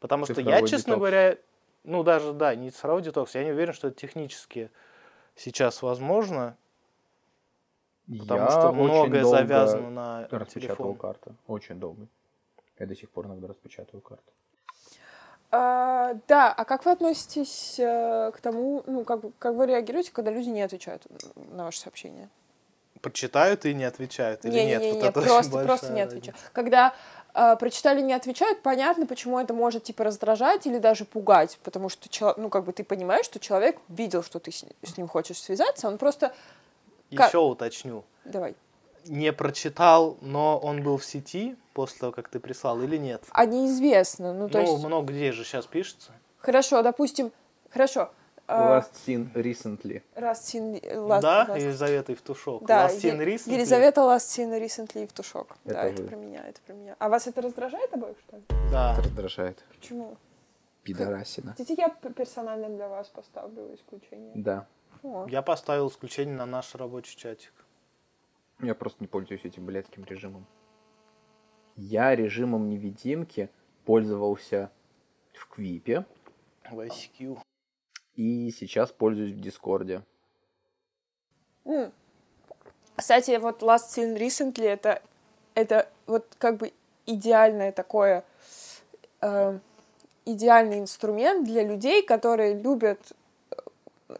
[0.00, 0.98] Потому что я, Цифровой честно детокс.
[0.98, 1.38] говоря,
[1.84, 4.70] ну даже, да, не цифровой детокс, я не уверен, что это технически
[5.36, 6.56] сейчас возможно,
[8.06, 10.96] потому Я что многое долго завязано на телефон.
[10.96, 11.34] карты.
[11.46, 12.06] Очень долго.
[12.78, 14.32] Я до сих пор иногда распечатываю карты.
[15.56, 20.32] А, да, а как вы относитесь э, к тому, ну, как, как вы реагируете, когда
[20.32, 21.02] люди не отвечают
[21.52, 22.28] на ваши сообщения?
[23.00, 24.82] Почитают и не отвечают, или нет?
[24.82, 26.36] Не-не-не, Вот это очень просто, просто не отвечают.
[26.52, 26.92] Когда
[27.34, 32.34] э, прочитали, не отвечают, понятно, почему это может, типа, раздражать или даже пугать, потому что,
[32.36, 35.86] ну, как бы ты понимаешь, что человек видел, что ты с, с ним хочешь связаться,
[35.86, 36.34] он просто...
[37.14, 38.02] Как- Еще уточню.
[38.24, 38.56] Давай.
[39.06, 43.22] Не прочитал, но он был в сети после того, как ты прислал, или нет?
[43.30, 44.84] А неизвестно, ну, то ну, есть...
[44.84, 46.12] много где же сейчас пишется.
[46.38, 47.32] Хорошо, допустим,
[47.70, 48.10] хорошо.
[48.46, 50.02] э, Last seen recently.
[50.14, 52.64] Last seen- last- да, last- Елизавета Евтушок.
[52.66, 53.54] Да, Last seen recently.
[53.54, 55.56] Елизавета Last Seen Recently Евтушок.
[55.64, 56.08] Это да, это вы.
[56.08, 56.96] про меня, это про меня.
[56.98, 58.42] А вас это раздражает обоих, что ли?
[58.70, 58.92] Да.
[58.92, 59.62] Это раздражает.
[59.70, 60.16] Почему?
[60.82, 61.54] Пидорасина.
[61.56, 64.32] Хотите, я персонально для вас поставлю исключение?
[64.34, 64.66] Да.
[65.02, 65.26] О.
[65.28, 67.52] Я поставил исключение на наш рабочий чатик.
[68.64, 70.46] Я просто не пользуюсь этим блядским режимом.
[71.76, 73.50] Я режимом невидимки
[73.84, 74.70] пользовался
[75.32, 76.06] в Квипе
[76.70, 77.38] В ICQ.
[78.14, 80.02] и сейчас пользуюсь в Дискорде.
[81.64, 81.92] М.
[82.96, 85.02] Кстати, вот Last Seen Recently это,
[85.54, 86.72] это вот как бы
[87.06, 88.24] идеальное такое
[89.20, 89.58] э,
[90.24, 93.00] идеальный инструмент для людей, которые любят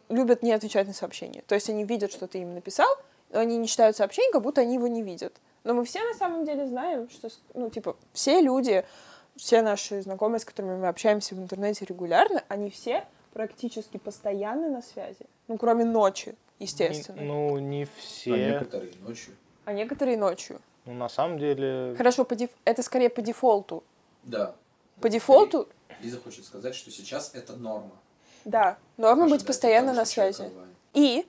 [0.08, 1.42] любят не отвечать на сообщения.
[1.46, 2.88] То есть они видят, что ты им написал,
[3.32, 5.34] они не читают сообщение, как будто они его не видят.
[5.64, 8.84] Но мы все на самом деле знаем, что, ну, типа, все люди,
[9.36, 14.82] все наши знакомые, с которыми мы общаемся в интернете регулярно, они все практически постоянно на
[14.82, 15.26] связи.
[15.48, 17.20] Ну, кроме ночи, естественно.
[17.20, 18.60] Не- ну, не все.
[19.02, 19.34] ночью.
[19.64, 20.60] А некоторые ночью.
[20.84, 21.94] Ну, на самом деле...
[21.96, 23.82] Хорошо, по деф- это скорее по дефолту.
[24.22, 24.54] Да.
[25.00, 25.68] По дефолту,
[26.00, 27.92] Лиза хочет сказать, что сейчас это норма.
[28.44, 30.50] да, норма быть Ожидать постоянно того, на связи.
[30.92, 31.26] И,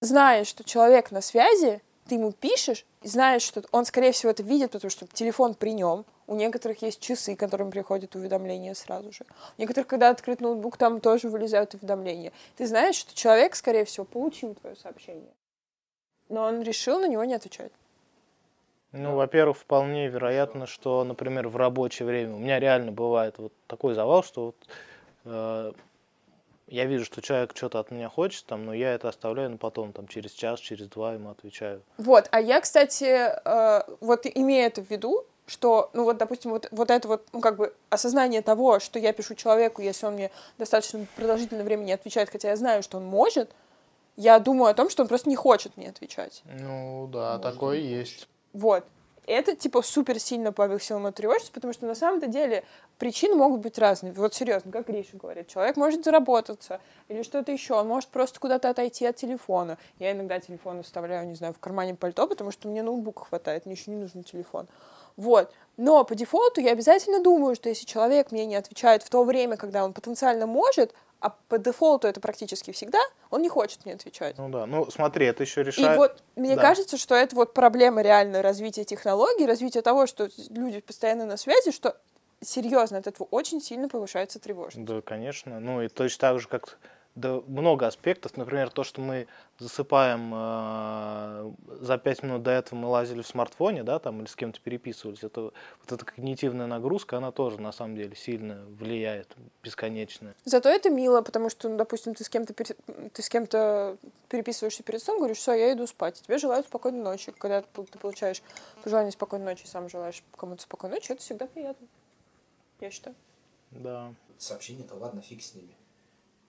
[0.00, 4.42] зная, что человек на связи, ты ему пишешь, и знаешь, что он, скорее всего, это
[4.42, 6.04] видит, потому что телефон при нем.
[6.28, 9.24] У некоторых есть часы, которым приходят уведомления сразу же.
[9.58, 12.32] У некоторых, когда открыт ноутбук, там тоже вылезают уведомления.
[12.56, 15.32] Ты знаешь, что человек, скорее всего, получил твое сообщение.
[16.28, 17.70] Но он решил на него не отвечать.
[18.90, 23.94] Ну, во-первых, вполне вероятно, что, например, в рабочее время у меня реально бывает вот такой
[23.94, 24.56] завал, что вот
[25.24, 25.72] э,
[26.68, 29.92] я вижу, что человек что-то от меня хочет, там, но я это оставляю на потом,
[29.92, 31.82] там, через час, через два ему отвечаю.
[31.98, 36.66] Вот, а я, кстати, э, вот имея это в виду, что, ну вот, допустим, вот,
[36.72, 40.30] вот это вот, ну как бы осознание того, что я пишу человеку, если он мне
[40.58, 43.50] достаточно продолжительное время не отвечает, хотя я знаю, что он может,
[44.16, 46.42] я думаю о том, что он просто не хочет мне отвечать.
[46.46, 48.28] Ну, да, Может, такое есть.
[48.52, 48.84] Вот.
[49.26, 52.64] Это, типа, супер сильно повысило мою тревожность, потому что на самом-то деле
[52.96, 54.12] причины могут быть разные.
[54.12, 58.70] Вот серьезно, как Гриша говорит, человек может заработаться или что-то еще, он может просто куда-то
[58.70, 59.78] отойти от телефона.
[59.98, 63.74] Я иногда телефон оставляю, не знаю, в кармане пальто, потому что мне ноутбук хватает, мне
[63.74, 64.68] еще не нужен телефон.
[65.16, 65.52] Вот.
[65.76, 69.56] Но по дефолту я обязательно думаю, что если человек мне не отвечает в то время,
[69.56, 72.98] когда он потенциально может, а по дефолту это практически всегда,
[73.30, 74.36] он не хочет мне отвечать.
[74.38, 75.96] Ну да, ну смотри, это еще И решает...
[75.96, 76.62] вот мне да.
[76.62, 81.72] кажется, что это вот проблема реально развития технологий, развития того, что люди постоянно на связи,
[81.72, 81.96] что
[82.42, 84.86] серьезно от этого очень сильно повышается тревожность.
[84.86, 85.58] Да, конечно.
[85.58, 86.78] Ну и точно так же, как
[87.16, 88.36] да, много аспектов.
[88.36, 89.26] Например, то, что мы
[89.58, 94.36] засыпаем э, за пять минут до этого мы лазили в смартфоне, да, там, или с
[94.36, 95.24] кем-то переписывались.
[95.24, 100.34] Это, вот эта когнитивная нагрузка, она тоже, на самом деле, сильно влияет, бесконечно.
[100.44, 102.76] Зато это мило, потому что, ну, допустим, ты с кем-то пере-
[103.12, 103.96] ты с кем-то
[104.28, 106.20] переписываешься перед сном, говоришь, все, я иду спать.
[106.20, 107.32] И тебе желают спокойной ночи.
[107.32, 108.42] Когда ты получаешь
[108.84, 111.86] пожелание спокойной ночи сам желаешь кому-то спокойной ночи, это всегда приятно.
[112.80, 113.16] Я считаю.
[113.70, 114.12] Да.
[114.36, 115.74] Сообщения-то ладно, фиг с ними.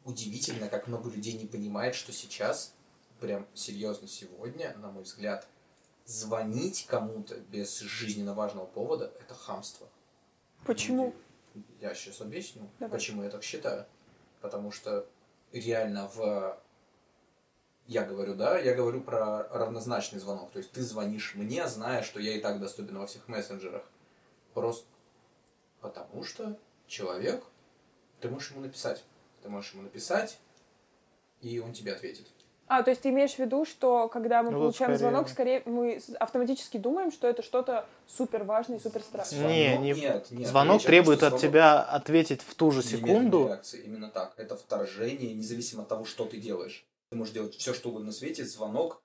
[0.08, 2.74] Удивительно, как много людей не понимает, что сейчас,
[3.20, 5.46] прям серьезно сегодня, на мой взгляд,
[6.06, 9.86] звонить кому-то без жизненно важного повода– это хамство.
[10.66, 11.14] Почему?
[11.82, 12.98] Я сейчас объясню, Давай.
[12.98, 13.86] почему я так считаю.
[14.40, 15.06] Потому что
[15.52, 16.58] реально в...
[17.88, 20.52] Я говорю, да, я говорю про равнозначный звонок.
[20.52, 23.84] То есть ты звонишь мне, зная, что я и так доступен во всех мессенджерах.
[24.54, 24.88] Просто
[25.82, 27.44] потому что человек,
[28.22, 29.04] ты можешь ему написать.
[29.48, 30.40] Ты можешь ему написать,
[31.40, 32.28] и он тебе ответит.
[32.68, 34.98] А, то есть ты имеешь в виду, что когда мы Ну, получаем скорее.
[34.98, 39.48] звонок, скорее мы автоматически думаем, что это что-то супер важное и супер страшное.
[39.48, 40.48] Не, Звонок- не- нет, нет.
[40.50, 43.48] Звонок Речь о том, требует от звонок- тебя ответить в ту же секунду.
[43.48, 44.34] реакция, именно так.
[44.36, 46.86] Это вторжение, независимо от того, что ты делаешь.
[47.10, 49.02] Ты можешь делать все, что угодно на свете, звонок,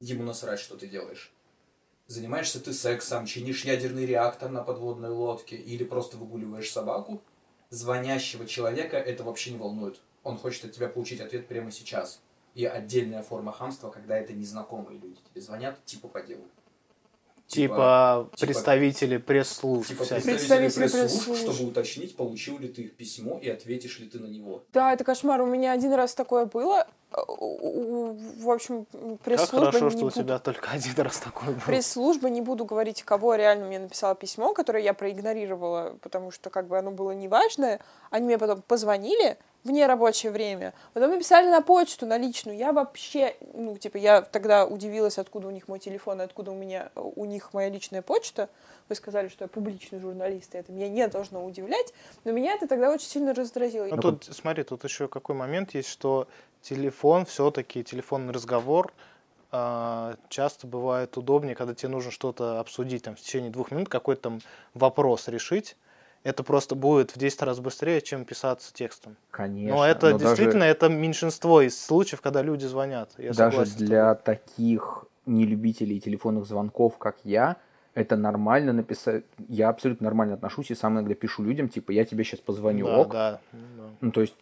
[0.00, 1.32] ему насрать, что ты делаешь.
[2.08, 7.22] Занимаешься ты сексом, чинишь ядерный реактор на подводной лодке или просто выгуливаешь собаку,
[7.70, 10.00] звонящего человека это вообще не волнует.
[10.22, 12.20] Он хочет от тебя получить ответ прямо сейчас.
[12.54, 16.42] И отдельная форма хамства, когда это незнакомые люди тебе звонят, типа по делу.
[17.46, 21.42] Типа, типа- представители пресс-служб Типа представители Представители пресс-служб, пресс-служб.
[21.42, 24.62] чтобы уточнить, получил ли ты их письмо и ответишь ли ты на него.
[24.72, 25.40] Да, это кошмар.
[25.40, 26.86] У меня один раз такое было.
[27.28, 31.18] У- у- В общем, Как пресс-служба хорошо, не что у буду- тебя только один раз
[31.18, 31.60] такой был.
[31.66, 36.66] Пресс-служба, не буду говорить, кого реально мне написала письмо, которое я проигнорировала, потому что как
[36.66, 37.80] бы оно было неважное.
[38.10, 42.56] Они мне потом позвонили в нерабочее время, потом написали на почту, на личную.
[42.56, 46.54] Я вообще, ну, типа, я тогда удивилась, откуда у них мой телефон и откуда у
[46.54, 48.48] меня, у них моя личная почта.
[48.88, 51.92] Вы сказали, что я публичный журналист, и это меня не должно удивлять,
[52.24, 53.84] но меня это тогда очень сильно раздразило.
[53.86, 56.26] Ну, тут, смотри, тут еще какой момент есть, что
[56.62, 58.92] телефон, все-таки телефонный разговор
[59.52, 64.22] а, часто бывает удобнее, когда тебе нужно что-то обсудить там, в течение двух минут, какой-то
[64.22, 64.40] там
[64.74, 65.76] вопрос решить.
[66.22, 69.16] Это просто будет в 10 раз быстрее, чем писаться текстом.
[69.30, 69.74] Конечно.
[69.74, 73.10] Но это но даже- действительно это меньшинство из случаев, когда люди звонят.
[73.16, 77.56] Я даже для таких нелюбителей телефонных звонков, как я,
[77.94, 79.24] это нормально написать.
[79.48, 82.98] Я абсолютно нормально отношусь и сам иногда пишу людям, типа, я тебе сейчас позвоню, да,
[82.98, 83.12] ок.
[83.12, 83.84] да, да.
[84.00, 84.34] Ну, то есть,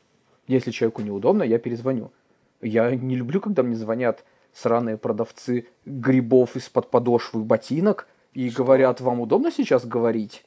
[0.49, 2.11] если человеку неудобно, я перезвоню.
[2.61, 9.21] Я не люблю, когда мне звонят сраные продавцы грибов из-под подошвы ботинок и говорят, вам
[9.21, 10.45] удобно сейчас говорить?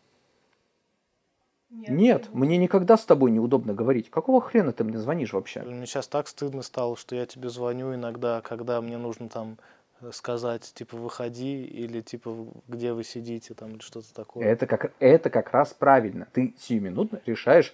[1.69, 4.09] Нет, мне никогда с тобой неудобно говорить.
[4.09, 5.61] Какого хрена ты мне звонишь вообще?
[5.61, 9.57] Мне сейчас так стыдно стало, что я тебе звоню иногда, когда мне нужно там
[10.01, 12.35] э, сказать, типа, выходи, или типа,
[12.67, 14.45] где вы сидите, там, или что-то такое.
[14.45, 16.27] Это как, это как раз правильно.
[16.33, 17.73] Ты сиюминутно решаешь,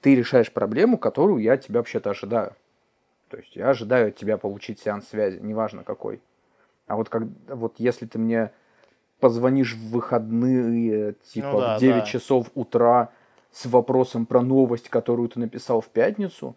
[0.00, 2.54] ты решаешь проблему, которую я от тебя вообще-то ожидаю.
[3.28, 6.20] То есть я ожидаю от тебя получить сеанс связи, неважно какой.
[6.86, 8.50] А вот, как, вот если ты мне
[9.20, 12.06] позвонишь в выходные, типа Ну да, в 9 да.
[12.06, 13.12] часов утра
[13.52, 16.56] с вопросом про новость, которую ты написал в пятницу,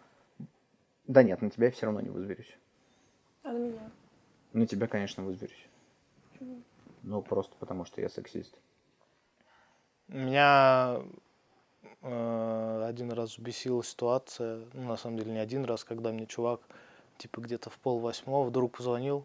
[1.06, 2.56] да нет, на тебя я все равно не вызверюсь.
[3.44, 3.90] А на меня?
[4.52, 5.68] На тебя, конечно, вызверюсь.
[7.02, 8.56] Ну, просто потому что я сексист.
[10.08, 11.04] Меня э,
[12.04, 16.60] один раз бесила ситуация, ну, на самом деле не один раз, когда мне чувак,
[17.16, 19.24] типа, где-то в пол восьмого вдруг позвонил.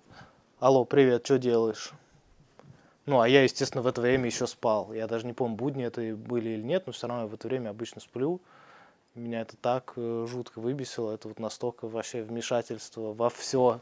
[0.59, 1.91] Алло, привет, что делаешь?
[3.05, 4.93] Ну, а я, естественно, в это время еще спал.
[4.93, 7.47] Я даже не помню, будни это были или нет, но все равно я в это
[7.47, 8.39] время обычно сплю.
[9.15, 11.11] Меня это так э, жутко выбесило.
[11.11, 13.79] Это вот настолько вообще вмешательство во все.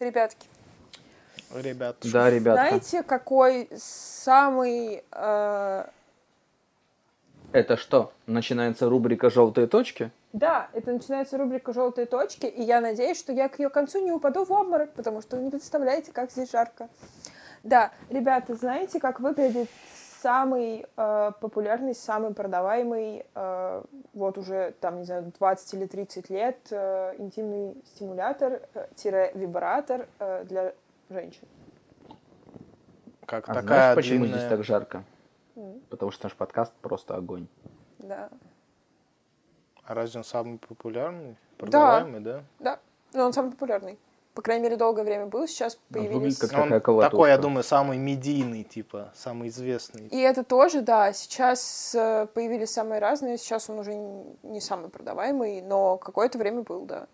[0.00, 0.48] Ребятки,
[1.54, 2.62] Ребят, Да, ребятка.
[2.68, 5.02] знаете, какой самый...
[5.10, 5.84] э,
[7.52, 8.12] Это что?
[8.26, 10.10] Начинается рубрика «Желтые точки»?
[10.32, 14.12] Да, это начинается рубрика «Желтые точки», и я надеюсь, что я к ее концу не
[14.12, 16.88] упаду в обморок, потому что вы не представляете, как здесь жарко.
[17.64, 19.68] Да, ребята, знаете, как выглядит
[20.22, 23.82] самый э, популярный, самый продаваемый, э,
[24.12, 30.06] вот уже, там, не знаю, 20 или 30 лет, э, интимный стимулятор, э, тире вибратор
[30.20, 30.74] э, для
[31.10, 31.46] женщин?
[33.26, 35.04] как А такая знаешь, почему длинная- здесь так жарко?
[35.56, 37.46] М, Потому что наш подкаст просто огонь.
[37.98, 38.28] Да.
[39.84, 41.36] А разве он самый популярный?
[41.58, 42.42] Продаваемый, да?
[42.58, 42.80] Да,
[43.12, 43.98] но он самый популярный.
[44.32, 46.38] по крайней мере, долгое время был, сейчас Ну, появились...
[46.38, 47.10] как Он такая колотушка.
[47.10, 50.06] такой, я думаю, самый медийный, типа, самый известный.
[50.06, 53.92] И это тоже, да, сейчас э, появились самые разные, сейчас он уже
[54.42, 57.06] не самый продаваемый, но какое-то время был, да.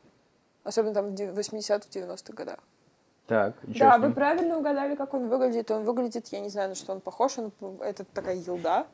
[0.62, 2.58] Особенно там в де- 80-х, 90-х годах.
[3.26, 5.70] Так, Да, вы правильно угадали, как он выглядит.
[5.70, 7.50] Он выглядит, я не знаю, на что он похож, он,
[7.80, 8.86] это такая елда.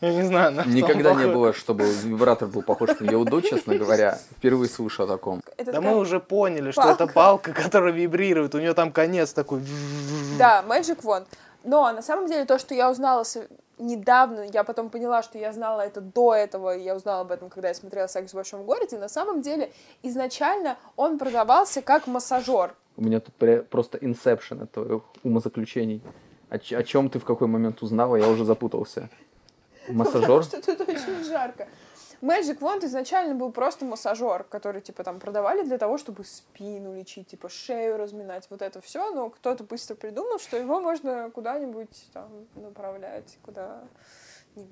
[0.00, 4.16] Я не знаю, на Никогда не было, чтобы вибратор был похож на Йоуду, честно говоря.
[4.36, 5.42] Впервые слышу о таком.
[5.56, 7.04] Это Да такая- мы уже поняли, что палка.
[7.04, 8.54] это палка, которая вибрирует.
[8.54, 9.60] У нее там конец такой.
[10.38, 11.26] Да, Magic Wand.
[11.64, 13.24] Но на самом деле то, что я узнала
[13.78, 17.48] недавно, я потом поняла, что я знала это до этого, и я узнала об этом,
[17.50, 19.72] когда я смотрела «Секс в большом городе», на самом деле
[20.02, 22.74] изначально он продавался как массажер.
[22.96, 26.02] У меня тут просто инсепшн от твоих умозаключений.
[26.50, 29.08] О, о чем ты в какой момент узнала, я уже запутался.
[29.88, 30.20] Массажер?
[30.20, 31.68] Потому что тут очень жарко.
[32.20, 37.28] Magic Wand изначально был просто массажер, который, типа, там продавали для того, чтобы спину лечить,
[37.28, 42.28] типа, шею разминать, вот это все, но кто-то быстро придумал, что его можно куда-нибудь там
[42.56, 43.82] направлять, куда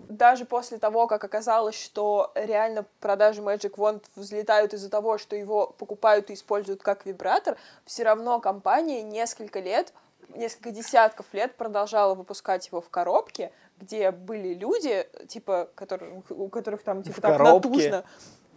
[0.08, 5.68] даже после того, как оказалось, что реально продажи Magic Wand взлетают из-за того, что его
[5.78, 9.92] покупают и используют как вибратор, все равно компания несколько лет,
[10.34, 16.82] несколько десятков лет продолжала выпускать его в коробке, где были люди, типа, которые, у которых
[16.82, 17.68] там типа В так коробке?
[17.68, 18.04] натужно,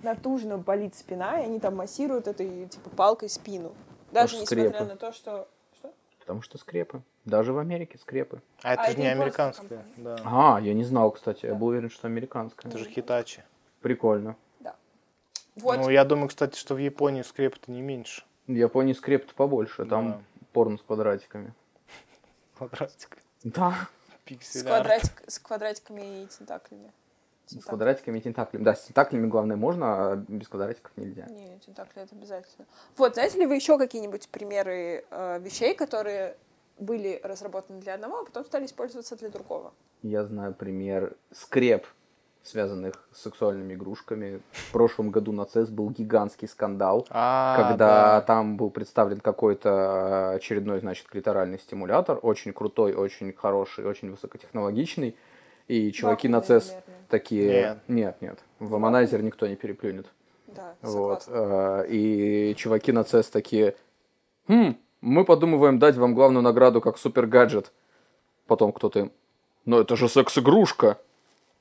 [0.04, 3.74] натужно болит спина, и они там массируют этой типа палкой спину.
[4.12, 4.86] Даже Может, несмотря скрепы.
[4.94, 5.48] на то, что...
[5.78, 5.94] Что?
[6.20, 7.02] Потому что скрепы.
[7.26, 8.42] Даже в Америке скрепы.
[8.64, 9.86] А это А же это не американская.
[9.98, 10.18] Да.
[10.24, 11.46] А, я не знал, кстати.
[11.46, 12.70] Я был уверен, что американская.
[12.72, 13.44] Это же хитачи.
[13.82, 14.36] Прикольно.
[15.56, 15.78] Вот.
[15.78, 18.24] Ну, я думаю, кстати, что в Японии скрепы-то не меньше.
[18.48, 19.86] В Японии скреп побольше.
[19.86, 20.20] Там Да.
[20.54, 21.54] порно с квадратиками.
[22.58, 23.18] Квадратик.
[23.44, 23.76] Да.
[24.36, 24.62] С, Пиксель.
[24.68, 26.92] квадратик- с квадратиками и тентаклями.
[27.48, 28.64] С квадратиками и тентаклями.
[28.64, 31.26] Да, с тентаклями, главное, можно, а без квадратиков нельзя.
[31.26, 32.68] Не, тентакли это обязательно.
[32.96, 36.38] Вот, знаете ли вы еще какие-нибудь примеры э, вещей, которые
[36.78, 39.74] были разработаны для одного, а потом стали использоваться для другого?
[40.04, 41.86] Я знаю пример скреп,
[42.44, 44.42] связанных с сексуальными игрушками.
[44.52, 48.22] В прошлом году на CES был гигантский скандал, А, когда да.
[48.22, 55.16] там был представлен какой-то очередной, значит, клиторальный стимулятор, очень крутой, очень хороший, очень высокотехнологичный.
[55.68, 56.84] И чуваки на CES наверное.
[57.10, 57.48] такие...
[57.52, 57.78] Нет.
[57.88, 58.40] Нет, нет.
[58.60, 60.08] В Аманайзер никто не переплюнет.
[60.48, 61.24] Да, Вот.
[61.24, 61.84] согласна.
[61.84, 63.76] э, И чуваки на CES такие,
[64.48, 67.72] хм, мы подумываем дать вам главную награду как супер гаджет.
[68.48, 69.12] Потом кто-то им,
[69.66, 70.98] но это же секс-игрушка.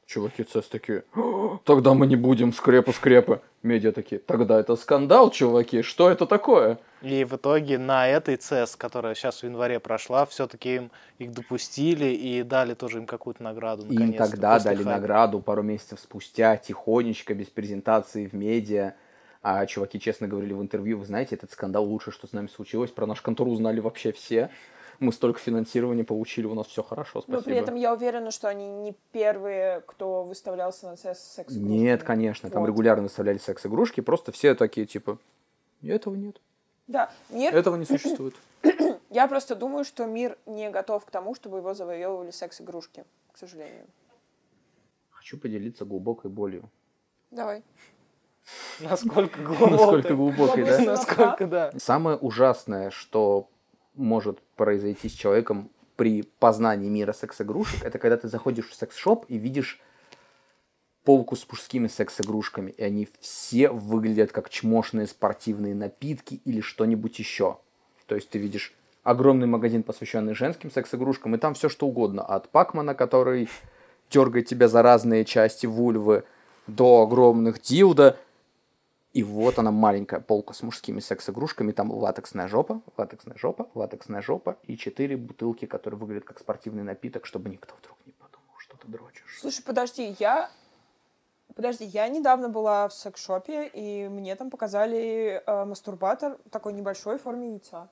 [0.08, 3.42] Чуваки CES такие, «О, тогда мы не будем скрепы-скрепы.
[3.62, 6.78] Медиа такие, тогда это скандал, чуваки, что это такое?
[7.02, 12.06] И в итоге на этой CES, которая сейчас в январе прошла, все-таки им их допустили
[12.06, 13.84] и дали тоже им какую-то награду.
[13.86, 14.90] Им тогда дали хайпа.
[14.92, 18.94] награду пару месяцев спустя, тихонечко, без презентации в медиа.
[19.42, 22.90] А чуваки честно говорили в интервью, вы знаете, этот скандал лучше, что с нами случилось.
[22.90, 24.48] Про наш контору узнали вообще все.
[25.00, 27.36] Мы столько финансирования получили, у нас все хорошо, спасибо.
[27.38, 31.54] Но при этом я уверена, что они не первые, кто выставлялся на CES с секс
[31.54, 32.68] Нет, конечно, там Вот.
[32.68, 35.18] регулярно выставляли секс-игрушки, просто все такие, типа,
[35.82, 36.40] этого нет,
[36.88, 37.54] Да, мир...
[37.54, 38.34] этого не существует.
[39.10, 43.86] Я просто думаю, что мир не готов к тому, чтобы его завоевывали секс-игрушки, к сожалению.
[45.10, 46.68] Хочу поделиться глубокой болью.
[47.30, 47.62] Давай.
[48.80, 49.70] Насколько глубокой.
[49.70, 50.78] Насколько глубокой, да?
[50.80, 51.72] Насколько, да.
[51.76, 53.48] Самое ужасное, что
[53.98, 59.36] может произойти с человеком при познании мира секс-игрушек, это когда ты заходишь в секс-шоп и
[59.36, 59.80] видишь
[61.04, 67.58] полку с мужскими секс-игрушками, и они все выглядят как чмошные спортивные напитки или что-нибудь еще.
[68.06, 72.22] То есть ты видишь огромный магазин, посвященный женским секс-игрушкам, и там все что угодно.
[72.22, 73.48] От Пакмана, который
[74.10, 76.24] дергает тебя за разные части вульвы,
[76.66, 78.18] до огромных дилда.
[79.12, 81.72] И вот она маленькая полка с мужскими секс-игрушками.
[81.72, 87.24] Там латексная жопа, латексная жопа, латексная жопа и четыре бутылки, которые выглядят как спортивный напиток,
[87.24, 89.38] чтобы никто вдруг не подумал, что ты дрочишь.
[89.40, 90.50] Слушай, подожди, я...
[91.56, 97.22] Подожди, я недавно была в секс-шопе, и мне там показали э, мастурбатор такой небольшой в
[97.22, 97.88] форме яйца.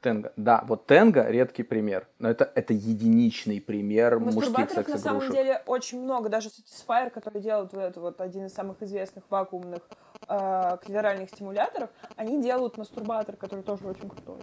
[0.00, 0.32] Тенга.
[0.36, 2.06] Да, вот Тенга редкий пример.
[2.18, 5.32] Но это, это единичный пример мужских Мастурбаторов на самом секс-игрушек.
[5.32, 6.28] деле очень много.
[6.28, 9.82] Даже Satisfyer, который делает вот это вот один из самых известных вакуумных
[10.28, 14.40] э, клиторальных стимуляторов, они делают мастурбатор, который тоже очень крутой.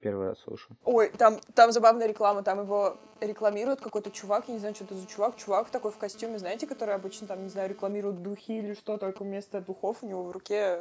[0.00, 0.76] Первый раз слышу.
[0.84, 4.94] Ой, там, там забавная реклама, там его рекламирует какой-то чувак, я не знаю, что это
[4.94, 8.74] за чувак, чувак такой в костюме, знаете, который обычно там, не знаю, рекламирует духи или
[8.74, 10.80] что, только вместо духов у него в руке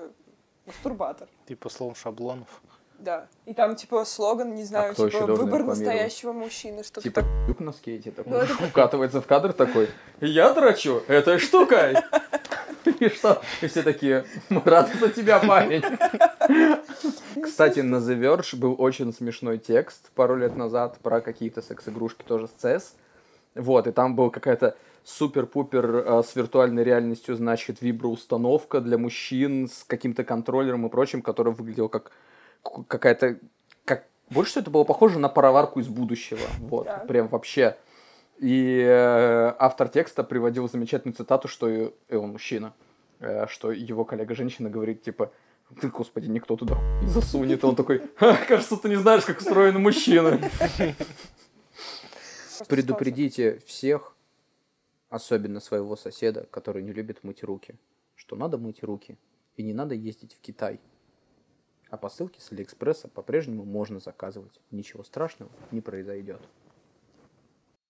[0.65, 1.29] мастурбатор.
[1.47, 2.61] Типа словом шаблонов.
[2.99, 3.27] Да.
[3.45, 7.71] И там, типа, слоган, не знаю, кто типа, выбор настоящего мужчины, что-то Типа юб на
[7.71, 8.47] скейте такой.
[8.47, 9.89] Ну, Вкатывается в кадр такой.
[10.21, 11.95] Я дрочу этой штукой.
[12.99, 13.41] И что?
[13.61, 15.81] И все такие, мы рады за тебя, парень.
[17.43, 22.47] Кстати, на The Verge был очень смешной текст пару лет назад про какие-то секс-игрушки тоже
[22.47, 22.83] с CS.
[23.55, 29.83] Вот, и там была какая-то супер-пупер э, с виртуальной реальностью, значит, виброустановка для мужчин с
[29.83, 32.11] каким-то контроллером и прочим, которая выглядела как
[32.87, 33.39] какая-то...
[33.85, 34.05] Как...
[34.29, 36.39] Больше всего это было похоже на пароварку из будущего.
[36.59, 37.07] Вот, Так.
[37.07, 37.77] прям вообще.
[38.37, 42.73] И э, автор текста приводил замечательную цитату, что и, и он мужчина,
[43.19, 45.31] э, что его коллега-женщина говорит, типа,
[45.79, 47.63] ты, господи, никто туда не засунет.
[47.63, 50.51] И он такой, «Ха, кажется, ты не знаешь, как устроены мужчины.
[52.67, 54.15] Предупредите всех,
[55.09, 57.75] особенно своего соседа, который не любит мыть руки,
[58.15, 59.17] что надо мыть руки,
[59.55, 60.79] и не надо ездить в Китай.
[61.95, 64.59] А посылки с Алиэкспресса по-прежнему можно заказывать.
[64.69, 66.41] Ничего страшного не произойдет.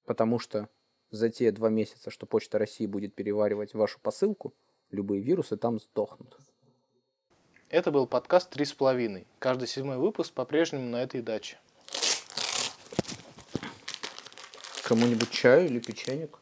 [0.06, 0.70] Потому что
[1.10, 4.54] за те два месяца, что Почта России будет переваривать вашу посылку,
[4.92, 6.38] любые вирусы там сдохнут.
[7.70, 9.26] Это был подкаст «Три с половиной».
[9.40, 11.58] Каждый седьмой выпуск по-прежнему на этой даче.
[14.84, 16.38] Кому-нибудь чаю или печенек?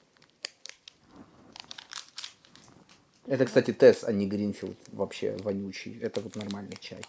[3.25, 4.77] Это, кстати, Тесс, а не Гринфилд.
[4.91, 5.97] Вообще вонючий.
[6.01, 6.99] Это вот нормальный чай.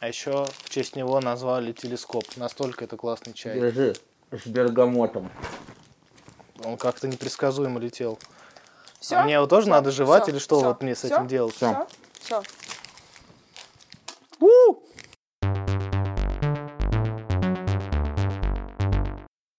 [0.00, 2.24] А еще в честь него назвали телескоп.
[2.36, 3.60] Настолько это классный чай.
[3.60, 3.94] Держи.
[4.30, 5.30] С бергамотом.
[6.64, 8.18] Он как-то непредсказуемо летел.
[8.98, 9.16] Все?
[9.16, 11.54] А мне его тоже надо жевать или что вот мне с этим делать?
[11.54, 11.86] Все?
[12.18, 12.42] Все.
[14.40, 14.76] У!